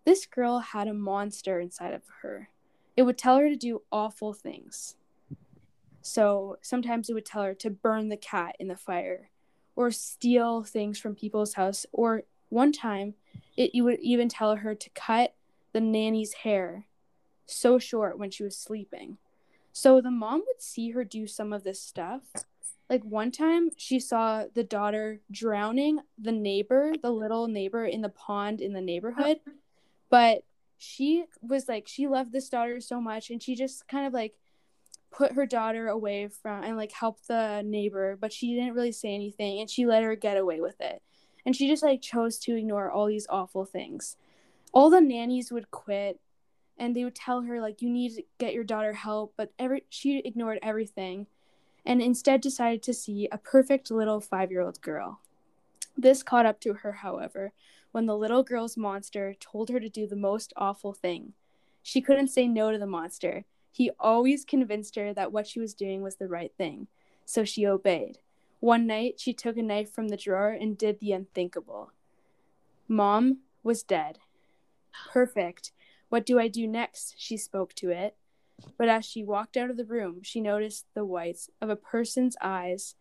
this 0.04 0.26
girl 0.26 0.60
had 0.60 0.86
a 0.86 0.94
monster 0.94 1.58
inside 1.58 1.92
of 1.92 2.02
her. 2.22 2.50
It 2.96 3.02
would 3.02 3.18
tell 3.18 3.38
her 3.38 3.48
to 3.48 3.56
do 3.56 3.82
awful 3.90 4.32
things. 4.32 4.94
So 6.02 6.58
sometimes 6.62 7.10
it 7.10 7.14
would 7.14 7.26
tell 7.26 7.42
her 7.42 7.54
to 7.54 7.68
burn 7.68 8.10
the 8.10 8.16
cat 8.16 8.54
in 8.60 8.68
the 8.68 8.76
fire 8.76 9.30
or 9.74 9.90
steal 9.90 10.62
things 10.62 11.00
from 11.00 11.16
people's 11.16 11.54
house. 11.54 11.84
Or 11.90 12.22
one 12.48 12.70
time, 12.70 13.14
it, 13.56 13.72
it 13.74 13.82
would 13.82 13.98
even 13.98 14.28
tell 14.28 14.54
her 14.54 14.76
to 14.76 14.90
cut 14.90 15.34
the 15.72 15.80
nanny's 15.80 16.34
hair 16.34 16.86
so 17.44 17.76
short 17.80 18.20
when 18.20 18.30
she 18.30 18.44
was 18.44 18.56
sleeping. 18.56 19.18
So 19.72 20.00
the 20.00 20.12
mom 20.12 20.44
would 20.46 20.62
see 20.62 20.90
her 20.90 21.02
do 21.02 21.26
some 21.26 21.52
of 21.52 21.64
this 21.64 21.82
stuff. 21.82 22.22
Like 22.90 23.02
one 23.02 23.30
time, 23.30 23.70
she 23.76 23.98
saw 23.98 24.44
the 24.52 24.64
daughter 24.64 25.20
drowning 25.30 26.00
the 26.18 26.32
neighbor, 26.32 26.92
the 27.00 27.10
little 27.10 27.48
neighbor 27.48 27.84
in 27.84 28.02
the 28.02 28.10
pond 28.10 28.60
in 28.60 28.72
the 28.72 28.80
neighborhood. 28.80 29.38
But 30.10 30.42
she 30.76 31.24
was 31.40 31.68
like, 31.68 31.88
she 31.88 32.06
loved 32.06 32.32
this 32.32 32.48
daughter 32.48 32.80
so 32.80 33.00
much, 33.00 33.30
and 33.30 33.42
she 33.42 33.54
just 33.54 33.88
kind 33.88 34.06
of 34.06 34.12
like 34.12 34.34
put 35.10 35.32
her 35.32 35.46
daughter 35.46 35.88
away 35.88 36.28
from 36.28 36.62
and 36.62 36.76
like 36.76 36.92
helped 36.92 37.28
the 37.28 37.62
neighbor, 37.64 38.16
but 38.20 38.32
she 38.32 38.54
didn't 38.54 38.74
really 38.74 38.92
say 38.92 39.14
anything, 39.14 39.60
and 39.60 39.70
she 39.70 39.86
let 39.86 40.02
her 40.02 40.14
get 40.14 40.36
away 40.36 40.60
with 40.60 40.80
it. 40.80 41.02
And 41.46 41.56
she 41.56 41.68
just 41.68 41.82
like 41.82 42.02
chose 42.02 42.38
to 42.40 42.56
ignore 42.56 42.90
all 42.90 43.06
these 43.06 43.26
awful 43.30 43.64
things. 43.64 44.16
All 44.72 44.90
the 44.90 45.00
nannies 45.00 45.52
would 45.52 45.70
quit 45.70 46.20
and 46.78 46.94
they 46.94 47.04
would 47.04 47.14
tell 47.14 47.42
her 47.42 47.60
like 47.60 47.82
you 47.82 47.90
need 47.90 48.14
to 48.14 48.22
get 48.38 48.54
your 48.54 48.64
daughter 48.64 48.92
help 48.92 49.34
but 49.36 49.52
every 49.58 49.84
she 49.90 50.18
ignored 50.18 50.58
everything 50.62 51.26
and 51.84 52.00
instead 52.00 52.40
decided 52.40 52.82
to 52.82 52.94
see 52.94 53.28
a 53.30 53.38
perfect 53.38 53.90
little 53.90 54.20
5-year-old 54.20 54.80
girl. 54.80 55.20
This 55.96 56.22
caught 56.22 56.46
up 56.46 56.60
to 56.60 56.74
her 56.74 56.92
however 56.92 57.52
when 57.92 58.06
the 58.06 58.16
little 58.16 58.42
girl's 58.42 58.76
monster 58.76 59.34
told 59.38 59.68
her 59.68 59.78
to 59.78 59.88
do 59.88 60.06
the 60.06 60.16
most 60.16 60.52
awful 60.56 60.92
thing. 60.92 61.34
She 61.82 62.00
couldn't 62.00 62.28
say 62.28 62.48
no 62.48 62.72
to 62.72 62.78
the 62.78 62.86
monster. 62.86 63.44
He 63.70 63.90
always 64.00 64.44
convinced 64.44 64.96
her 64.96 65.12
that 65.14 65.30
what 65.30 65.46
she 65.46 65.60
was 65.60 65.74
doing 65.74 66.02
was 66.02 66.16
the 66.16 66.26
right 66.26 66.52
thing. 66.56 66.88
So 67.24 67.44
she 67.44 67.66
obeyed. 67.66 68.18
One 68.60 68.86
night 68.86 69.20
she 69.20 69.32
took 69.32 69.56
a 69.56 69.62
knife 69.62 69.90
from 69.90 70.08
the 70.08 70.16
drawer 70.16 70.50
and 70.50 70.76
did 70.76 70.98
the 70.98 71.12
unthinkable. 71.12 71.92
Mom 72.88 73.38
was 73.62 73.82
dead. 73.82 74.18
Perfect. 75.12 75.72
What 76.08 76.26
do 76.26 76.38
I 76.38 76.48
do 76.48 76.66
next? 76.66 77.14
She 77.18 77.36
spoke 77.36 77.74
to 77.74 77.90
it. 77.90 78.16
But 78.76 78.88
as 78.88 79.04
she 79.04 79.24
walked 79.24 79.56
out 79.56 79.70
of 79.70 79.76
the 79.76 79.84
room, 79.84 80.22
she 80.22 80.40
noticed 80.40 80.86
the 80.94 81.04
whites 81.04 81.50
of 81.60 81.70
a 81.70 81.76
person's 81.76 82.36
eyes, 82.40 82.94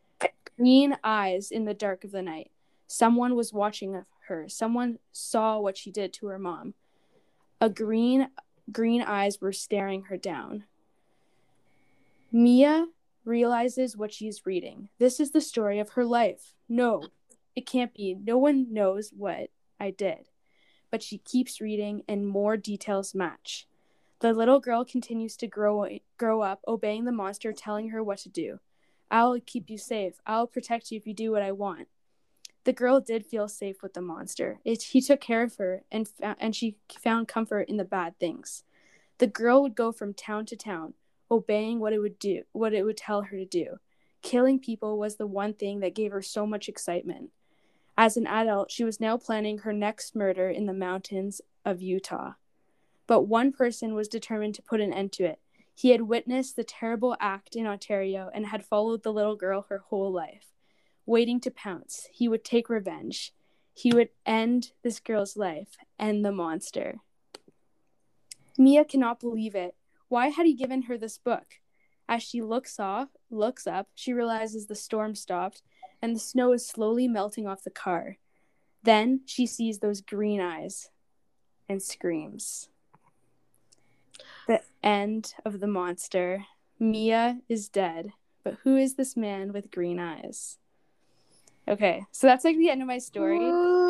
green 0.58 0.98
eyes 1.04 1.52
in 1.52 1.66
the 1.66 1.74
dark 1.74 2.04
of 2.04 2.12
the 2.12 2.22
night. 2.22 2.52
Someone 2.88 3.36
was 3.36 3.54
watching 3.54 4.04
her. 4.28 4.50
Someone 4.50 5.00
saw 5.12 5.60
what 5.60 5.78
she 5.78 5.92
did 5.92 6.14
to 6.14 6.28
her 6.28 6.40
mom. 6.40 6.74
A 7.60 7.70
green 7.70 8.30
green 8.72 9.02
eyes 9.02 9.42
were 9.42 9.52
staring 9.52 10.04
her 10.04 10.18
down. 10.18 10.64
Mia 12.32 12.88
realizes 13.26 13.98
what 13.98 14.14
she's 14.14 14.46
reading. 14.46 14.90
This 15.00 15.20
is 15.20 15.32
the 15.32 15.42
story 15.42 15.80
of 15.80 15.92
her 15.92 16.06
life. 16.06 16.54
No, 16.70 17.08
it 17.56 17.66
can't 17.66 17.94
be. 17.94 18.16
No 18.16 18.38
one 18.38 18.74
knows 18.74 19.12
what 19.16 19.50
I 19.80 19.92
did 19.92 20.30
but 20.94 21.02
she 21.02 21.18
keeps 21.18 21.60
reading 21.60 22.04
and 22.08 22.28
more 22.28 22.56
details 22.56 23.16
match. 23.16 23.66
The 24.24 24.32
little 24.32 24.62
girl 24.62 24.86
continues 24.86 25.36
to 25.36 25.48
grow 25.48 25.86
grow 26.18 26.40
up, 26.44 26.62
obeying 26.66 27.04
the 27.04 27.12
monster 27.12 27.52
telling 27.52 27.90
her 27.90 28.02
what 28.02 28.20
to 28.20 28.30
do. 28.30 28.62
I'll 29.12 29.38
keep 29.46 29.70
you 29.70 29.78
safe. 29.78 30.14
I'll 30.26 30.48
protect 30.48 30.92
you 30.92 30.98
if 30.98 31.06
you 31.06 31.14
do 31.14 31.34
what 31.34 31.42
I 31.42 31.52
want. 31.52 31.90
The 32.64 32.72
girl 32.72 33.02
did 33.02 33.26
feel 33.26 33.50
safe 33.50 33.84
with 33.84 33.96
the 33.96 34.02
monster. 34.02 34.62
It, 34.64 34.82
he 34.82 35.02
took 35.02 35.20
care 35.20 35.44
of 35.44 35.58
her, 35.58 35.84
and 35.92 36.08
and 36.22 36.56
she 36.56 36.78
found 36.98 37.28
comfort 37.28 37.68
in 37.68 37.76
the 37.76 37.84
bad 37.84 38.18
things. 38.18 38.64
The 39.18 39.28
girl 39.28 39.62
would 39.62 39.76
go 39.76 39.92
from 39.92 40.14
town 40.14 40.46
to 40.46 40.56
town, 40.56 40.94
obeying 41.30 41.82
what 41.82 41.92
it 41.92 42.00
would 42.00 42.18
do, 42.18 42.44
what 42.54 42.74
it 42.74 42.84
would 42.84 42.96
tell 42.96 43.24
her 43.24 43.36
to 43.36 43.46
do. 43.46 43.80
Killing 44.22 44.58
people 44.58 44.98
was 44.98 45.18
the 45.18 45.28
one 45.28 45.54
thing 45.54 45.82
that 45.82 45.96
gave 45.96 46.14
her 46.14 46.22
so 46.22 46.48
much 46.48 46.70
excitement. 46.70 47.32
As 47.98 48.16
an 48.16 48.28
adult, 48.28 48.72
she 48.72 48.86
was 48.86 49.02
now 49.02 49.18
planning 49.18 49.58
her 49.58 49.74
next 49.74 50.16
murder 50.16 50.50
in 50.50 50.66
the 50.66 50.74
mountains 50.74 51.42
of 51.66 51.82
Utah. 51.82 52.36
But 53.14 53.28
one 53.28 53.52
person 53.52 53.94
was 53.94 54.08
determined 54.08 54.56
to 54.56 54.64
put 54.64 54.82
an 54.82 54.92
end 54.92 55.12
to 55.12 55.24
it. 55.24 55.40
He 55.76 55.92
had 55.92 56.02
witnessed 56.02 56.56
the 56.56 56.64
terrible 56.64 57.16
act 57.20 57.56
in 57.56 57.68
Ontario 57.68 58.32
and 58.34 58.48
had 58.48 58.66
followed 58.66 59.04
the 59.04 59.14
little 59.14 59.36
girl 59.36 59.68
her 59.70 59.78
whole 59.78 60.12
life. 60.12 60.48
Waiting 61.06 61.40
to 61.42 61.52
pounce, 61.52 62.08
he 62.12 62.28
would 62.28 62.44
take 62.44 62.70
revenge. 62.70 63.32
He 63.72 63.94
would 63.94 64.10
end 64.26 64.72
this 64.82 65.00
girl's 65.00 65.38
life, 65.38 65.78
end 66.00 66.26
the 66.26 66.32
monster. 66.32 67.02
Mia 68.58 68.84
cannot 68.84 69.20
believe 69.20 69.54
it. 69.54 69.76
Why 70.08 70.30
had 70.30 70.48
he 70.48 70.56
given 70.56 70.82
her 70.82 70.98
this 70.98 71.20
book? 71.20 71.60
As 72.10 72.24
she 72.24 72.42
looks 72.42 72.80
off, 72.80 73.10
looks 73.30 73.68
up, 73.68 73.90
she 73.94 74.12
realizes 74.12 74.66
the 74.66 74.74
storm 74.74 75.14
stopped 75.14 75.62
and 76.02 76.16
the 76.16 76.20
snow 76.20 76.52
is 76.52 76.68
slowly 76.68 77.08
melting 77.08 77.46
off 77.46 77.64
the 77.64 77.70
car. 77.70 78.18
Then 78.82 79.22
she 79.28 79.46
sees 79.46 79.78
those 79.78 80.02
green 80.02 80.42
eyes 80.42 80.90
and 81.70 81.80
screams. 81.80 82.70
The 84.48 84.62
end 84.82 85.34
of 85.46 85.60
the 85.60 85.68
monster. 85.68 86.46
Mia 86.80 87.40
is 87.48 87.70
dead, 87.70 88.14
but 88.44 88.58
who 88.64 88.78
is 88.78 88.96
this 88.96 89.16
man 89.16 89.54
with 89.54 89.72
green 89.72 90.00
eyes? 90.00 90.58
Okay, 91.68 92.06
so 92.12 92.28
that's 92.28 92.44
like 92.44 92.58
the 92.58 92.70
end 92.70 92.82
of 92.82 92.88
my 92.88 92.98
story. 92.98 93.40
Ooh. 93.40 93.88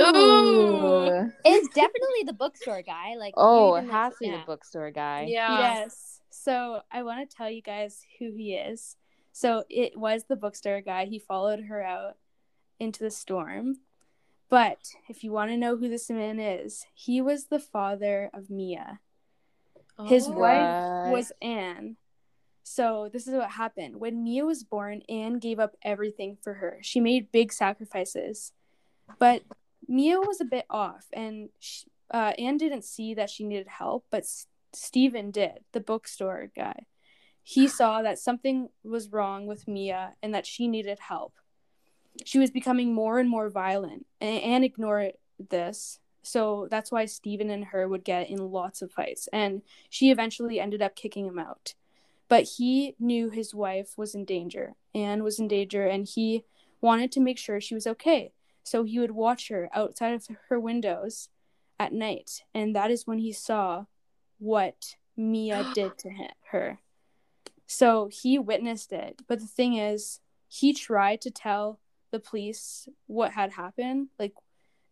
It's 1.43 1.67
definitely 1.69 2.23
the 2.25 2.33
bookstore 2.33 2.83
guy. 2.83 3.15
Like 3.17 3.33
Oh, 3.35 3.75
it 3.75 3.89
has 3.89 3.91
like, 3.91 4.13
to 4.13 4.17
be 4.19 4.25
yeah. 4.27 4.37
the 4.37 4.45
bookstore 4.45 4.91
guy. 4.91 5.25
Yeah. 5.27 5.59
Yes. 5.59 6.21
So 6.29 6.81
I 6.91 7.01
want 7.03 7.27
to 7.27 7.35
tell 7.35 7.49
you 7.49 7.61
guys 7.61 8.05
who 8.19 8.31
he 8.31 8.53
is. 8.53 8.95
So 9.31 9.63
it 9.69 9.97
was 9.97 10.25
the 10.25 10.35
bookstore 10.35 10.81
guy. 10.81 11.05
He 11.05 11.17
followed 11.17 11.61
her 11.61 11.81
out 11.81 12.17
into 12.79 13.03
the 13.03 13.09
storm. 13.09 13.77
But 14.49 14.89
if 15.09 15.23
you 15.23 15.31
want 15.31 15.49
to 15.49 15.57
know 15.57 15.77
who 15.77 15.89
this 15.89 16.11
man 16.11 16.39
is, 16.39 16.85
he 16.93 17.21
was 17.21 17.45
the 17.45 17.59
father 17.59 18.29
of 18.35 18.51
Mia. 18.51 18.99
His 20.07 20.27
Oh. 20.27 20.31
wife 20.31 21.05
What? 21.05 21.11
was 21.13 21.31
Anne. 21.41 21.97
So 22.63 23.09
this 23.11 23.27
is 23.27 23.33
what 23.33 23.51
happened. 23.51 23.97
When 23.97 24.23
Mia 24.23 24.45
was 24.45 24.63
born, 24.63 25.01
Anne 25.09 25.37
gave 25.39 25.59
up 25.59 25.75
everything 25.81 26.37
for 26.41 26.55
her. 26.55 26.79
She 26.81 26.99
made 27.01 27.31
big 27.31 27.51
sacrifices. 27.51 28.53
But 29.19 29.43
Mia 29.87 30.19
was 30.19 30.39
a 30.39 30.45
bit 30.45 30.65
off, 30.69 31.07
and 31.13 31.49
sh 31.59 31.83
uh, 32.11 32.33
Anne 32.37 32.57
didn't 32.57 32.83
see 32.85 33.13
that 33.15 33.29
she 33.29 33.43
needed 33.43 33.67
help, 33.67 34.05
but 34.09 34.21
S- 34.21 34.47
Stephen 34.71 35.31
did, 35.31 35.63
the 35.73 35.79
bookstore 35.79 36.51
guy. 36.55 36.85
He 37.43 37.67
saw 37.79 38.01
that 38.01 38.17
something 38.19 38.69
was 38.83 39.11
wrong 39.11 39.45
with 39.45 39.67
Mia 39.67 40.15
and 40.23 40.33
that 40.33 40.45
she 40.45 40.67
needed 40.67 40.99
help. 40.99 41.33
She 42.23 42.39
was 42.39 42.51
becoming 42.51 42.93
more 42.93 43.19
and 43.19 43.29
more 43.29 43.49
violent, 43.49 44.05
and 44.21 44.41
Anne 44.41 44.63
ignored 44.63 45.13
this. 45.37 45.99
So 46.23 46.67
that's 46.71 46.91
why 46.91 47.05
Stephen 47.05 47.49
and 47.49 47.65
her 47.65 47.87
would 47.87 48.03
get 48.03 48.29
in 48.29 48.51
lots 48.51 48.81
of 48.81 48.91
fights, 48.91 49.27
and 49.31 49.61
she 49.89 50.09
eventually 50.09 50.59
ended 50.59 50.81
up 50.81 50.95
kicking 50.95 51.25
him 51.25 51.37
out. 51.37 51.75
But 52.29 52.43
he 52.57 52.95
knew 52.99 53.29
his 53.29 53.53
wife 53.53 53.97
was 53.97 54.15
in 54.15 54.25
danger. 54.25 54.75
Anne 54.95 55.23
was 55.23 55.39
in 55.39 55.47
danger, 55.47 55.85
and 55.85 56.07
he 56.07 56.45
wanted 56.81 57.11
to 57.11 57.19
make 57.19 57.37
sure 57.37 57.61
she 57.61 57.75
was 57.75 57.85
okay. 57.85 58.31
So 58.63 58.83
he 58.85 58.99
would 58.99 59.11
watch 59.11 59.49
her 59.49 59.69
outside 59.73 60.13
of 60.13 60.27
her 60.49 60.59
windows 60.59 61.29
at 61.79 61.93
night, 61.93 62.43
and 62.53 62.75
that 62.75 62.89
is 62.89 63.05
when 63.05 63.19
he 63.19 63.33
saw 63.33 63.85
what 64.39 64.95
Mia 65.17 65.71
did 65.75 65.97
to 65.99 66.09
him, 66.09 66.31
her. 66.51 66.79
So 67.67 68.09
he 68.11 68.39
witnessed 68.39 68.93
it. 68.93 69.21
But 69.27 69.39
the 69.39 69.47
thing 69.47 69.75
is, 69.75 70.19
he 70.47 70.73
tried 70.73 71.21
to 71.21 71.31
tell 71.31 71.79
the 72.11 72.19
police 72.19 72.87
what 73.07 73.31
had 73.31 73.53
happened, 73.53 74.09
like, 74.19 74.33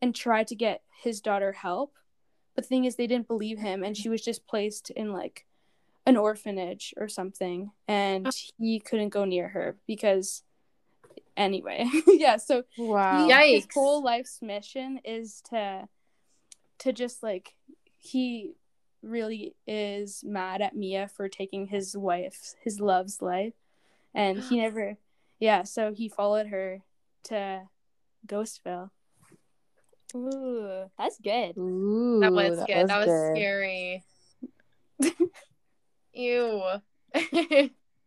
and 0.02 0.16
tried 0.16 0.48
to 0.48 0.56
get 0.56 0.82
his 1.04 1.22
daughter 1.22 1.52
help. 1.52 1.94
But 2.56 2.66
the 2.66 2.68
thing 2.68 2.86
is, 2.86 2.96
they 2.96 3.08
didn't 3.08 3.28
believe 3.28 3.60
him, 3.60 3.84
and 3.84 3.96
she 3.96 4.10
was 4.10 4.22
just 4.22 4.48
placed 4.48 4.90
in 4.90 5.14
like 5.14 5.46
an 6.06 6.18
orphanage 6.18 6.94
or 6.98 7.08
something, 7.08 7.72
and 7.88 8.28
oh. 8.28 8.32
he 8.58 8.80
couldn't 8.80 9.10
go 9.10 9.24
near 9.26 9.50
her 9.50 9.78
because, 9.88 10.44
anyway, 11.38 11.86
yeah. 12.08 12.38
So 12.38 12.64
Wow. 12.78 13.28
he, 13.28 13.56
his 13.56 13.68
whole 13.74 14.04
life's 14.04 14.42
mission 14.42 15.00
is 15.06 15.42
to 15.50 15.88
to 16.80 16.92
just 16.92 17.22
like 17.22 17.54
he 18.00 18.54
really 19.04 19.56
is 19.68 20.24
mad 20.26 20.62
at 20.62 20.76
Mia 20.76 21.08
for 21.08 21.30
taking 21.30 21.68
his 21.68 21.96
wife's 21.96 22.56
his 22.64 22.80
love's 22.80 23.22
life 23.22 23.54
and 24.14 24.40
he 24.40 24.58
never 24.62 24.98
yeah 25.40 25.64
so 25.64 25.94
he 25.94 26.10
followed 26.10 26.48
her 26.48 26.82
to 27.24 27.62
Ghostville 28.28 28.90
Ooh, 30.16 30.90
that's 30.98 31.18
good. 31.20 31.58
Ooh, 31.58 32.20
That 32.22 32.34
was 32.34 32.60
good. 32.66 32.88
that 32.88 32.98
was 32.98 33.06
good. 33.08 33.36
scary. 33.36 34.04
Ew. 36.14 36.62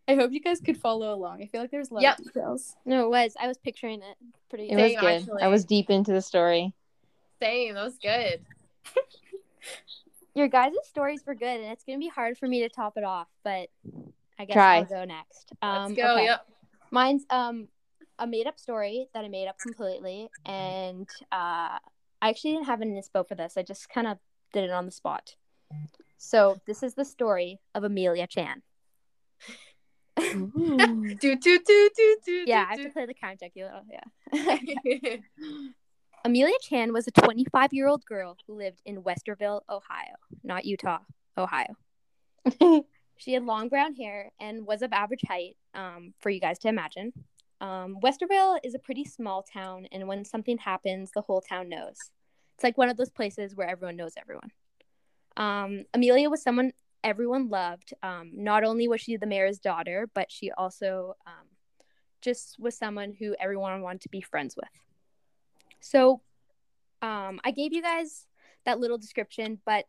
I 0.07 0.15
hope 0.17 0.33
you 0.33 0.41
guys 0.41 0.61
could 0.61 0.77
follow 0.77 1.15
along 1.15 1.43
I 1.43 1.47
feel 1.47 1.61
like 1.63 1.71
there's 1.71 1.91
a 1.91 1.95
lot 1.95 2.03
Yep. 2.03 2.19
of 2.19 2.25
details 2.27 2.77
No, 2.85 3.07
it 3.07 3.11
was. 3.11 3.35
I 3.41 3.49
was 3.49 3.57
picturing 3.59 4.03
it 4.03 4.17
pretty. 4.51 4.69
It 4.71 4.77
was 4.77 4.93
good. 5.01 5.23
actually. 5.23 5.43
I 5.43 5.49
was 5.49 5.65
deep 5.65 5.89
into 5.91 6.13
the 6.13 6.21
story. 6.23 6.75
Same. 7.41 7.75
That 7.75 7.85
was 7.85 7.99
good. 7.99 8.41
Your 10.35 10.49
guys' 10.49 10.73
stories 10.85 11.23
were 11.27 11.35
good, 11.35 11.61
and 11.61 11.71
it's 11.73 11.85
gonna 11.85 11.99
be 11.99 12.09
hard 12.09 12.37
for 12.37 12.47
me 12.49 12.61
to 12.61 12.69
top 12.69 12.97
it 12.97 13.05
off. 13.05 13.29
But 13.45 13.69
I 14.39 14.45
guess 14.45 14.55
Try. 14.55 14.77
I'll 14.79 14.85
go 14.85 15.05
next. 15.05 15.53
Um, 15.63 15.85
Let's 15.87 15.95
go. 15.97 16.15
okay. 16.17 16.25
Yep. 16.25 16.47
Mine's 16.91 17.25
um 17.31 17.69
a 18.19 18.27
made 18.27 18.47
up 18.47 18.59
story 18.59 19.09
that 19.15 19.25
I 19.25 19.29
made 19.29 19.47
up 19.49 19.59
completely, 19.59 20.29
and 20.45 21.09
uh, 21.33 21.79
I 22.21 22.31
actually 22.31 22.53
didn't 22.53 22.67
have 22.67 22.81
an 22.81 22.95
inspo 22.95 23.27
for 23.27 23.35
this. 23.35 23.57
I 23.57 23.63
just 23.63 23.89
kind 23.89 24.07
of 24.07 24.19
did 24.53 24.65
it 24.65 24.71
on 24.71 24.87
the 24.87 24.93
spot. 24.93 25.37
So 26.17 26.61
this 26.67 26.83
is 26.83 26.95
the 26.95 27.05
story 27.05 27.61
of 27.75 27.85
Amelia 27.85 28.27
Chan. 28.27 28.63
Do 30.17 31.11
do 31.19 31.37
do 31.37 31.59
do 31.97 32.17
do. 32.25 32.45
Yeah, 32.47 32.67
I 32.69 32.77
have 32.77 32.85
to 32.85 32.91
play 32.91 33.05
the 33.05 33.15
count, 33.15 33.41
Jackie. 33.41 33.65
Little. 33.65 33.83
Yeah. 33.91 35.17
Amelia 36.25 36.55
Chan 36.63 36.93
was 36.93 37.09
a 37.09 37.11
25 37.11 37.73
year 37.73 37.89
old 37.89 38.05
girl 38.07 38.37
who 38.47 38.57
lived 38.57 38.81
in 38.85 39.03
Westerville, 39.03 39.63
Ohio, 39.69 40.15
not 40.45 40.65
Utah, 40.65 41.01
Ohio. 41.37 41.77
She 43.17 43.33
had 43.33 43.45
long 43.45 43.69
brown 43.69 43.95
hair 43.95 44.33
and 44.41 44.67
was 44.67 44.83
of 44.83 44.93
average 44.93 45.23
height, 45.27 45.57
um, 45.75 46.15
for 46.21 46.31
you 46.31 46.41
guys 46.41 46.59
to 46.61 46.69
imagine. 46.69 47.13
Um, 47.65 47.97
Westerville 48.03 48.59
is 48.63 48.75
a 48.75 48.79
pretty 48.79 49.07
small 49.07 49.43
town, 49.43 49.87
and 49.91 50.07
when 50.07 50.23
something 50.27 50.59
happens, 50.59 51.13
the 51.13 51.23
whole 51.23 51.41
town 51.41 51.71
knows. 51.71 51.97
It's 52.55 52.63
like 52.63 52.77
one 52.77 52.91
of 52.91 52.99
those 52.99 53.09
places 53.09 53.57
where 53.57 53.67
everyone 53.67 53.97
knows 53.97 54.13
everyone. 54.19 54.51
Um, 55.39 55.87
Amelia 55.95 56.29
was 56.29 56.43
someone 56.43 56.73
everyone 57.03 57.49
loved. 57.49 57.95
Um, 58.03 58.33
not 58.35 58.65
only 58.65 58.87
was 58.87 59.01
she 59.01 59.17
the 59.17 59.27
mayor's 59.27 59.59
daughter, 59.59 60.11
but 60.15 60.31
she 60.31 60.51
also 60.53 61.15
um, 61.27 61.47
just 62.21 62.57
was 62.59 62.77
someone 62.77 63.15
who 63.19 63.35
everyone 63.41 63.81
wanted 63.81 64.03
to 64.03 64.11
be 64.11 64.21
friends 64.21 64.57
with. 64.57 64.69
So 65.81 66.21
um, 67.01 67.41
I 67.45 67.51
gave 67.51 67.73
you 67.73 67.81
guys 67.81 68.27
that 68.67 68.79
little 68.79 68.99
description, 68.99 69.59
but 69.65 69.87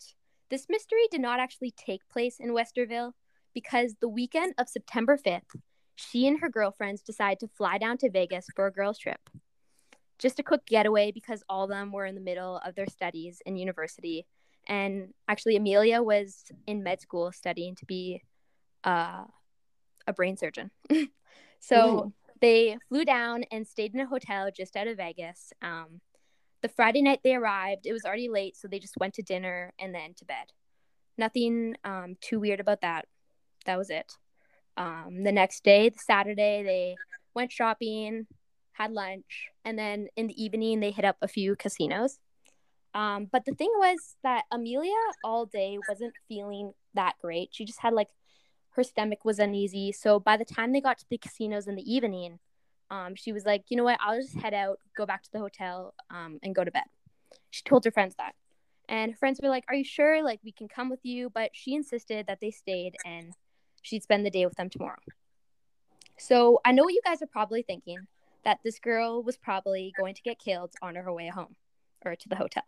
this 0.50 0.68
mystery 0.70 1.08
did 1.12 1.22
not 1.22 1.42
actually 1.42 1.72
take 1.72 2.08
place 2.08 2.38
in 2.40 2.52
Westerville 2.52 3.12
because 3.54 3.96
the 4.00 4.10
weekend 4.10 4.54
of 4.58 4.70
September 4.70 5.18
5th, 5.18 5.60
she 5.96 6.28
and 6.28 6.40
her 6.40 6.50
girlfriends 6.50 7.02
decided 7.02 7.40
to 7.40 7.48
fly 7.48 7.78
down 7.78 7.98
to 8.00 8.10
Vegas 8.10 8.48
for 8.56 8.68
a 8.68 8.72
girls' 8.72 9.00
trip. 9.00 9.30
Just 10.20 10.40
a 10.40 10.44
quick 10.44 10.66
getaway 10.66 11.12
because 11.12 11.44
all 11.50 11.64
of 11.64 11.70
them 11.70 11.92
were 11.92 12.06
in 12.06 12.16
the 12.16 12.22
middle 12.22 12.58
of 12.66 12.76
their 12.76 12.88
studies 12.88 13.42
in 13.46 13.58
university. 13.58 14.26
And 14.68 15.14
actually, 15.28 15.56
Amelia 15.56 16.02
was 16.02 16.46
in 16.68 16.84
med 16.84 17.02
school 17.02 17.32
studying 17.32 17.76
to 17.76 17.86
be 17.86 18.22
uh, 18.84 19.24
a 20.08 20.14
brain 20.14 20.38
surgeon. 20.38 20.72
so 21.60 22.14
they 22.42 22.78
flew 22.90 23.06
down 23.06 23.44
and 23.52 23.68
stayed 23.68 23.94
in 23.94 24.00
a 24.00 24.08
hotel 24.08 24.50
just 24.56 24.76
out 24.76 24.88
of 24.88 24.98
Vegas. 24.98 25.54
Um, 25.62 26.02
the 26.62 26.70
Friday 26.70 27.02
night 27.02 27.20
they 27.24 27.36
arrived, 27.36 27.86
it 27.86 27.94
was 27.94 28.06
already 28.06 28.30
late, 28.30 28.58
so 28.58 28.68
they 28.68 28.80
just 28.80 28.98
went 28.98 29.14
to 29.16 29.22
dinner 29.22 29.74
and 29.80 29.94
then 29.94 30.14
to 30.16 30.26
bed. 30.26 30.52
Nothing 31.18 31.76
um, 31.84 32.18
too 32.22 32.40
weird 32.40 32.60
about 32.60 32.82
that. 32.82 33.06
That 33.66 33.78
was 33.78 33.90
it. 33.90 34.14
Um, 34.78 35.24
the 35.24 35.32
next 35.32 35.64
day, 35.64 35.90
the 35.90 36.00
Saturday, 36.00 36.64
they 36.64 36.96
went 37.34 37.52
shopping, 37.52 38.28
had 38.74 38.92
lunch, 38.92 39.50
and 39.64 39.80
then 39.80 40.08
in 40.16 40.28
the 40.28 40.44
evening, 40.44 40.80
they 40.80 40.92
hit 40.92 41.06
up 41.06 41.18
a 41.22 41.28
few 41.28 41.56
casinos. 41.56 42.20
Um, 42.94 43.28
but 43.32 43.46
the 43.46 43.54
thing 43.54 43.72
was 43.78 44.16
that 44.24 44.46
Amelia 44.52 44.94
all 45.24 45.46
day 45.46 45.78
wasn't 45.88 46.14
feeling 46.30 46.74
that 46.94 47.16
great. 47.22 47.50
She 47.52 47.66
just 47.66 47.82
had 47.82 47.94
like 47.94 48.08
her 48.72 48.84
stomach 48.84 49.26
was 49.26 49.40
uneasy. 49.40 49.92
So 49.92 50.20
by 50.20 50.38
the 50.38 50.46
time 50.46 50.72
they 50.72 50.82
got 50.82 50.98
to 51.00 51.06
the 51.10 51.18
casinos 51.18 51.68
in 51.68 51.76
the 51.76 51.94
evening, 51.94 52.40
um, 52.90 53.16
she 53.16 53.34
was 53.34 53.46
like, 53.46 53.64
you 53.70 53.78
know 53.78 53.84
what, 53.84 54.00
I'll 54.02 54.22
just 54.22 54.38
head 54.38 54.54
out, 54.54 54.80
go 54.96 55.06
back 55.06 55.24
to 55.24 55.32
the 55.32 55.40
hotel, 55.40 55.94
um, 56.10 56.40
and 56.44 56.54
go 56.54 56.64
to 56.64 56.72
bed. 56.72 56.84
She 57.50 57.64
told 57.64 57.84
her 57.86 57.92
friends 57.92 58.16
that. 58.18 58.34
And 58.88 59.12
her 59.12 59.18
friends 59.18 59.40
were 59.42 59.50
like, 59.50 59.66
Are 59.68 59.76
you 59.76 59.84
sure? 59.84 60.24
Like, 60.24 60.40
we 60.44 60.52
can 60.52 60.68
come 60.68 60.90
with 60.90 61.00
you. 61.04 61.30
But 61.30 61.52
she 61.54 61.74
insisted 61.74 62.28
that 62.28 62.40
they 62.42 62.52
stayed 62.52 62.96
and 63.06 63.34
she'd 63.86 64.04
spend 64.04 64.26
the 64.26 64.32
day 64.32 64.46
with 64.46 64.56
them 64.56 64.70
tomorrow. 64.70 65.00
So 66.18 66.60
I 66.66 66.72
know 66.72 66.84
what 66.84 66.94
you 66.94 67.02
guys 67.06 67.22
are 67.22 67.28
probably 67.28 67.62
thinking 67.62 68.08
that 68.44 68.60
this 68.64 68.80
girl 68.80 69.22
was 69.22 69.38
probably 69.38 69.94
going 69.98 70.16
to 70.16 70.22
get 70.22 70.40
killed 70.40 70.72
on 70.82 70.96
her 70.96 71.14
way 71.14 71.28
home 71.28 71.56
or 72.04 72.16
to 72.16 72.30
the 72.30 72.36
hotel. 72.36 72.64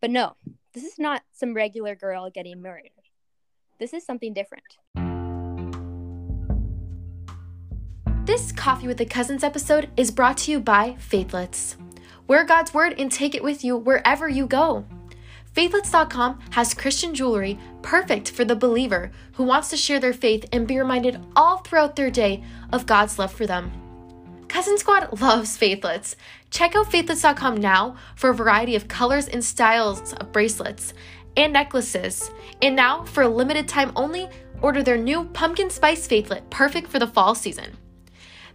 But 0.00 0.10
no, 0.10 0.36
this 0.72 0.84
is 0.84 0.98
not 0.98 1.22
some 1.32 1.54
regular 1.54 1.94
girl 1.94 2.30
getting 2.30 2.62
murdered. 2.62 2.90
This 3.78 3.92
is 3.92 4.04
something 4.04 4.32
different. 4.32 4.64
This 8.24 8.52
Coffee 8.52 8.86
with 8.86 8.98
the 8.98 9.06
Cousins 9.06 9.42
episode 9.42 9.90
is 9.96 10.10
brought 10.10 10.38
to 10.38 10.52
you 10.52 10.60
by 10.60 10.96
Faithlets. 10.98 11.76
Wear 12.28 12.44
God's 12.44 12.72
word 12.72 12.94
and 12.98 13.10
take 13.10 13.34
it 13.34 13.42
with 13.42 13.64
you 13.64 13.76
wherever 13.76 14.28
you 14.28 14.46
go. 14.46 14.86
Faithlets.com 15.60 16.38
has 16.52 16.72
Christian 16.72 17.14
jewelry 17.14 17.58
perfect 17.82 18.30
for 18.30 18.46
the 18.46 18.56
believer 18.56 19.10
who 19.34 19.44
wants 19.44 19.68
to 19.68 19.76
share 19.76 20.00
their 20.00 20.14
faith 20.14 20.46
and 20.52 20.66
be 20.66 20.78
reminded 20.78 21.20
all 21.36 21.58
throughout 21.58 21.96
their 21.96 22.10
day 22.10 22.42
of 22.72 22.86
God's 22.86 23.18
love 23.18 23.30
for 23.30 23.46
them. 23.46 23.70
Cousin 24.48 24.78
Squad 24.78 25.20
loves 25.20 25.58
Faithlets. 25.58 26.14
Check 26.48 26.74
out 26.74 26.90
faithlets.com 26.90 27.58
now 27.58 27.94
for 28.16 28.30
a 28.30 28.34
variety 28.34 28.74
of 28.74 28.88
colors 28.88 29.28
and 29.28 29.44
styles 29.44 30.14
of 30.14 30.32
bracelets 30.32 30.94
and 31.36 31.52
necklaces. 31.52 32.30
And 32.62 32.74
now, 32.74 33.04
for 33.04 33.24
a 33.24 33.28
limited 33.28 33.68
time 33.68 33.92
only, 33.96 34.30
order 34.62 34.82
their 34.82 34.96
new 34.96 35.26
pumpkin 35.26 35.68
spice 35.68 36.08
faithlet 36.08 36.48
perfect 36.48 36.88
for 36.88 36.98
the 36.98 37.06
fall 37.06 37.34
season. 37.34 37.76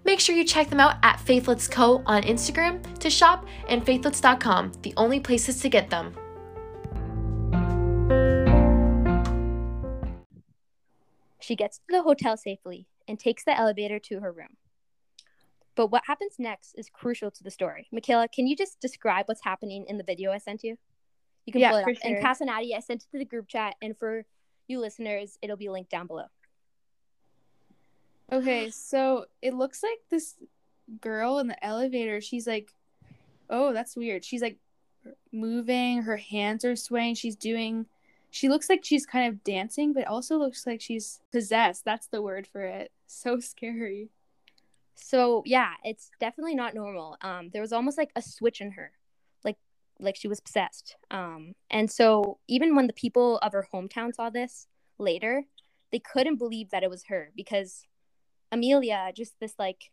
Make 0.05 0.19
sure 0.19 0.35
you 0.35 0.43
check 0.43 0.71
them 0.71 0.79
out 0.79 0.95
at 1.03 1.19
Faithlets 1.19 1.69
Co 1.69 2.01
on 2.07 2.23
Instagram 2.23 2.81
to 2.97 3.11
shop 3.11 3.45
and 3.69 3.85
faithlets.com, 3.85 4.71
the 4.81 4.95
only 4.97 5.19
places 5.19 5.59
to 5.59 5.69
get 5.69 5.91
them. 5.91 6.15
She 11.45 11.55
gets 11.55 11.77
to 11.77 11.83
the 11.89 12.01
hotel 12.01 12.37
safely 12.37 12.87
and 13.07 13.19
takes 13.19 13.43
the 13.43 13.55
elevator 13.55 13.99
to 13.99 14.19
her 14.19 14.31
room. 14.31 14.57
But 15.75 15.91
what 15.91 16.01
happens 16.07 16.39
next 16.39 16.73
is 16.73 16.89
crucial 16.89 17.29
to 17.29 17.43
the 17.43 17.51
story. 17.51 17.87
Michaela, 17.91 18.27
can 18.27 18.47
you 18.47 18.55
just 18.55 18.79
describe 18.79 19.27
what's 19.27 19.43
happening 19.43 19.85
in 19.87 19.99
the 19.99 20.03
video 20.03 20.31
I 20.31 20.39
sent 20.39 20.63
you? 20.63 20.75
You 21.45 21.53
can 21.53 21.61
Yeah, 21.61 21.69
pull 21.69 21.77
it 21.77 21.83
up. 21.83 22.03
And 22.03 22.17
sure. 22.17 22.21
Casanati, 22.21 22.75
I 22.75 22.79
sent 22.79 23.03
it 23.03 23.11
to 23.11 23.19
the 23.19 23.25
group 23.25 23.47
chat, 23.47 23.75
and 23.79 23.95
for 23.95 24.25
you 24.67 24.79
listeners, 24.79 25.37
it'll 25.43 25.55
be 25.55 25.69
linked 25.69 25.91
down 25.91 26.07
below. 26.07 26.25
Okay, 28.31 28.71
so 28.71 29.25
it 29.43 29.53
looks 29.53 29.83
like 29.83 29.99
this 30.09 30.33
girl 30.99 31.37
in 31.37 31.45
the 31.45 31.63
elevator, 31.63 32.21
she's 32.21 32.47
like, 32.47 32.71
oh, 33.51 33.71
that's 33.71 33.95
weird. 33.95 34.25
She's 34.25 34.41
like 34.41 34.57
moving, 35.31 36.01
her 36.01 36.17
hands 36.17 36.65
are 36.65 36.75
swaying, 36.75 37.15
she's 37.15 37.35
doing, 37.35 37.85
she 38.35 38.49
looks 38.49 38.67
like 38.67 38.83
she's 38.83 39.05
kind 39.05 39.31
of 39.31 39.45
dancing, 39.45 39.93
but 39.93 40.07
also 40.07 40.37
looks 40.37 40.67
like 40.67 40.81
she's 40.81 41.21
possessed. 41.31 41.85
That's 41.85 42.07
the 42.07 42.21
word 42.21 42.45
for 42.45 42.63
it. 42.63 42.91
So 43.07 43.39
scary. 43.39 44.09
So 44.95 45.43
yeah, 45.45 45.73
it's 45.83 46.09
definitely 46.19 46.55
not 46.55 46.73
normal. 46.73 47.17
Um, 47.21 47.51
there 47.53 47.61
was 47.61 47.71
almost 47.71 47.99
like 47.99 48.09
a 48.15 48.21
switch 48.21 48.61
in 48.61 48.71
her, 48.71 48.91
like 49.43 49.57
like 49.99 50.15
she 50.15 50.27
was 50.27 50.41
possessed. 50.41 50.97
Um, 51.11 51.53
and 51.69 51.89
so 51.89 52.39
even 52.47 52.75
when 52.75 52.87
the 52.87 52.93
people 52.93 53.37
of 53.37 53.53
her 53.53 53.67
hometown 53.71 54.13
saw 54.13 54.31
this 54.31 54.67
later, 54.97 55.43
they 55.91 55.99
couldn't 55.99 56.37
believe 56.37 56.71
that 56.71 56.83
it 56.83 56.89
was 56.89 57.05
her 57.09 57.31
because 57.37 57.85
Amelia, 58.51 59.11
just 59.15 59.39
this 59.39 59.53
like 59.59 59.91